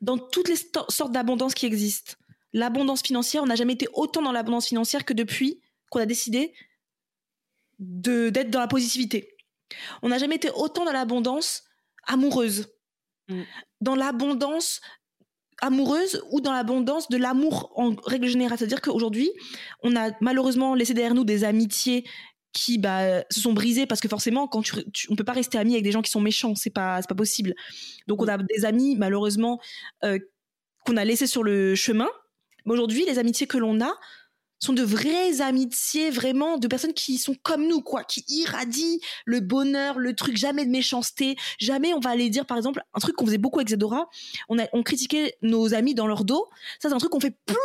[0.00, 0.56] Dans toutes les
[0.88, 2.14] sortes d'abondance qui existent.
[2.52, 5.60] L'abondance financière, on n'a jamais été autant dans l'abondance financière que depuis
[5.90, 6.54] qu'on a décidé
[7.78, 9.36] d'être dans la positivité.
[10.02, 11.64] On n'a jamais été autant dans l'abondance
[12.04, 12.68] amoureuse.
[13.28, 13.42] Mm.
[13.80, 14.80] Dans l'abondance
[15.60, 18.58] amoureuse ou dans l'abondance de l'amour en règle générale.
[18.58, 19.30] C'est-à-dire qu'aujourd'hui,
[19.82, 22.04] on a malheureusement laissé derrière nous des amitiés
[22.52, 24.74] qui bah, se sont brisés parce que forcément quand tu,
[25.10, 26.54] on peut pas rester ami avec des gens qui sont méchants.
[26.54, 27.54] C'est pas pas possible.
[28.06, 29.60] Donc on a des amis malheureusement
[30.04, 30.18] euh,
[30.86, 32.08] qu'on a laissés sur le chemin.
[32.64, 33.94] Mais aujourd'hui les amitiés que l'on a
[34.60, 39.40] sont de vraies amitiés vraiment de personnes qui sont comme nous quoi qui irradient le
[39.40, 43.16] bonheur le truc jamais de méchanceté jamais on va aller dire par exemple un truc
[43.16, 44.08] qu'on faisait beaucoup avec Zedora
[44.48, 46.48] on a on critiquait nos amis dans leur dos
[46.80, 47.56] ça c'est un truc qu'on fait plus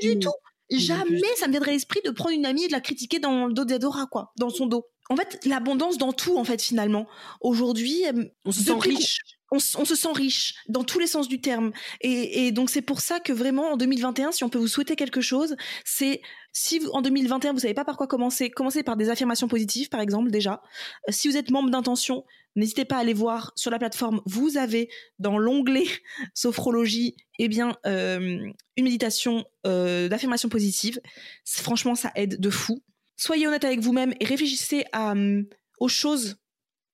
[0.00, 0.20] du mmh.
[0.20, 0.34] tout
[0.78, 3.52] Jamais ça me viendrait l'esprit de prendre une amie et de la critiquer dans le
[3.52, 4.86] dos d'Adora, quoi, dans son dos.
[5.10, 7.06] En fait, l'abondance dans tout, en fait, finalement.
[7.40, 8.04] Aujourd'hui,
[8.44, 9.18] on se sent riche.
[9.52, 11.72] On, se sent riche dans tous les sens du terme.
[12.00, 15.20] Et, donc c'est pour ça que vraiment en 2021, si on peut vous souhaiter quelque
[15.20, 16.22] chose, c'est
[16.52, 20.00] si en 2021 vous savez pas par quoi commencer, commencez par des affirmations positives, par
[20.00, 20.62] exemple déjà.
[21.08, 22.24] Euh, si vous êtes membre d'intention,
[22.54, 24.20] N'hésitez pas à aller voir sur la plateforme.
[24.26, 25.84] Vous avez dans l'onglet
[26.34, 28.46] sophrologie, eh bien, euh,
[28.76, 31.00] une méditation euh, d'affirmation positive.
[31.44, 32.82] Franchement, ça aide de fou.
[33.16, 35.42] Soyez honnête avec vous-même et réfléchissez à, euh,
[35.78, 36.36] aux choses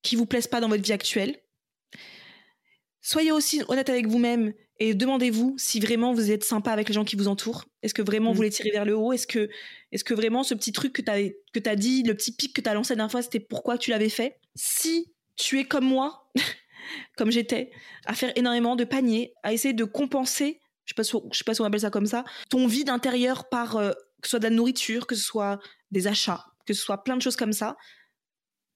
[0.01, 1.35] qui vous plaisent pas dans votre vie actuelle.
[3.01, 7.03] Soyez aussi honnête avec vous-même et demandez-vous si vraiment vous êtes sympa avec les gens
[7.03, 7.65] qui vous entourent.
[7.83, 8.45] Est-ce que vraiment vous mm.
[8.45, 9.11] les tirez vers le haut?
[9.13, 9.49] Est-ce que,
[9.91, 12.69] est que vraiment ce petit truc que tu as, dit, le petit pic que tu
[12.69, 14.39] as lancé la dernière fois, c'était pourquoi tu l'avais fait?
[14.55, 16.29] Si tu es comme moi,
[17.17, 17.71] comme j'étais,
[18.05, 21.61] à faire énormément de paniers, à essayer de compenser, je ne sais, sais, pas si
[21.61, 23.91] on appelle ça comme ça, ton vide intérieur par euh,
[24.21, 25.59] que ce soit de la nourriture, que ce soit
[25.91, 27.77] des achats, que ce soit plein de choses comme ça.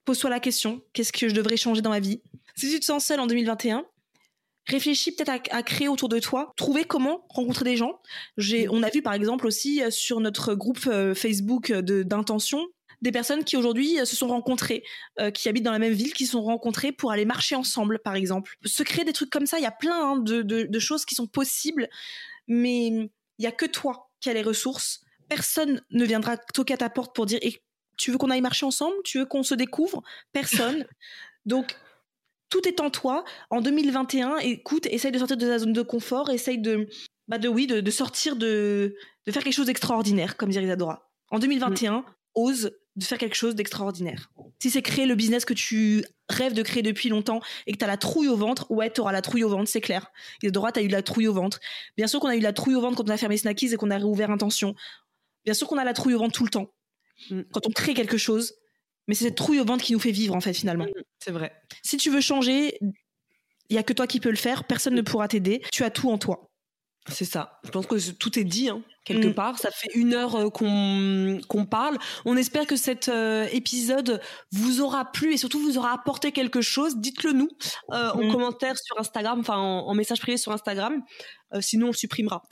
[0.06, 2.22] Pose-toi la question, qu'est-ce que je devrais changer dans ma vie?
[2.56, 3.86] Si tu te sens seul en 2021,
[4.66, 8.00] réfléchis peut-être à, créer autour de toi, trouver comment rencontrer des gens.
[8.38, 12.66] J'ai, on a vu par exemple aussi euh, sur notre groupe euh, Facebook d'intention
[13.02, 14.82] des personnes qui aujourd'hui se sont rencontrées,
[15.20, 18.00] euh, qui habitent dans la même ville, qui se sont rencontrées pour aller marcher ensemble,
[18.00, 18.56] par exemple.
[18.64, 21.04] Se créer des trucs comme ça, il y a plein hein, de, de, de, choses
[21.04, 21.90] qui sont possibles,
[22.48, 23.10] mais il
[23.40, 25.02] y a que toi qui as les ressources.
[25.28, 27.62] Personne ne viendra toquer à ta porte pour dire eh,
[27.98, 28.96] tu veux qu'on aille marcher ensemble?
[29.04, 30.02] Tu veux qu'on se découvre?
[30.32, 30.86] Personne.
[31.46, 31.76] Donc,
[32.54, 33.26] tout est en toi.
[33.50, 36.88] En 2021, écoute, essaye de sortir de ta zone de confort, essaye de,
[37.28, 38.96] bah de oui, de, de sortir de,
[39.26, 41.10] de faire quelque chose d'extraordinaire, comme dirait Isadora.
[41.32, 42.04] En 2021, mm.
[42.36, 44.30] ose de faire quelque chose d'extraordinaire.
[44.62, 47.84] Si c'est créer le business que tu rêves de créer depuis longtemps et que tu
[47.84, 50.12] as la trouille au ventre, ouais, tu auras la trouille au ventre, c'est clair.
[50.44, 51.60] Isadora, tu as eu la trouille au ventre.
[51.98, 53.78] Bien sûr qu'on a eu la trouille au ventre quand on a fermé Snackies et
[53.78, 54.76] qu'on a réouvert Intention.
[55.44, 56.72] Bien sûr qu'on a la trouille au ventre tout le temps.
[57.32, 57.42] Mm.
[57.52, 58.54] Quand on crée quelque chose,
[59.08, 60.86] mais c'est cette trouille au ventre qui nous fait vivre, en fait, finalement.
[60.86, 61.54] Mm, c'est vrai.
[61.84, 62.80] Si tu veux changer,
[63.70, 64.64] il y a que toi qui peux le faire.
[64.66, 65.62] Personne ne pourra t'aider.
[65.72, 66.50] Tu as tout en toi.
[67.10, 67.60] C'est ça.
[67.64, 68.70] Je pense que tout est dit.
[68.70, 69.34] Hein quelque mm.
[69.34, 69.60] part.
[69.60, 71.98] Ça fait une heure euh, qu'on qu'on parle.
[72.26, 76.62] On espère que cet euh, épisode vous aura plu et surtout vous aura apporté quelque
[76.62, 76.98] chose.
[76.98, 77.50] Dites-le nous
[77.92, 78.32] euh, en mm.
[78.32, 81.04] commentaire sur Instagram, enfin en, message privé sur Instagram.
[81.60, 82.44] sinon, on le supprimera.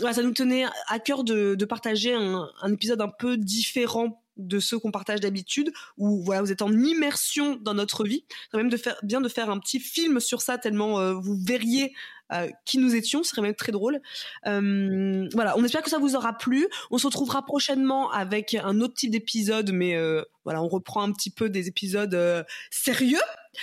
[0.00, 4.22] voilà, ça nous tenait à cœur de, de partager un, un épisode un peu différent
[4.36, 8.24] de ceux qu'on partage d'habitude, où voilà, vous êtes en immersion dans notre vie.
[8.50, 11.92] Quand même de faire, bien de faire un petit film sur ça, tellement vous verriez
[12.32, 14.00] euh, qui nous étions, ce serait même très drôle.
[14.46, 16.66] Euh, voilà, on espère que ça vous aura plu.
[16.90, 21.12] On se retrouvera prochainement avec un autre type d'épisode, mais euh, voilà, on reprend un
[21.12, 23.20] petit peu des épisodes sérieux.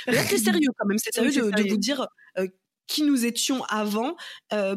[0.07, 2.07] Là, c'est sérieux quand même, c'est sérieux, de, vous dire
[2.87, 4.15] qui nous étions avant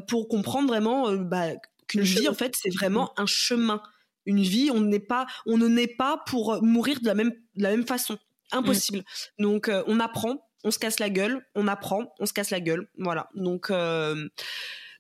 [0.09, 1.51] pour comprendre vraiment bah,
[1.86, 3.80] qu'une vie, en fait, c'est vraiment un chemin.
[4.27, 7.62] Une vie, on n'est pas, on ne naît pas pour mourir de la même, de
[7.62, 8.18] la même façon.
[8.53, 8.99] Impossible.
[9.39, 9.43] Mm.
[9.43, 12.89] Donc, on apprend on se casse la gueule, on apprend, on se casse la gueule.
[12.99, 13.29] Voilà.
[13.35, 14.29] Donc, euh,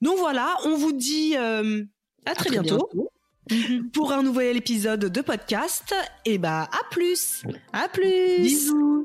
[0.00, 1.82] donc voilà, on vous dit euh,
[2.24, 2.88] à, très, bientôt.
[3.92, 5.94] pour un nouvel épisode de podcast.
[6.24, 7.42] Et bah, à plus.
[7.72, 8.38] À plus.
[8.38, 9.04] Bisous.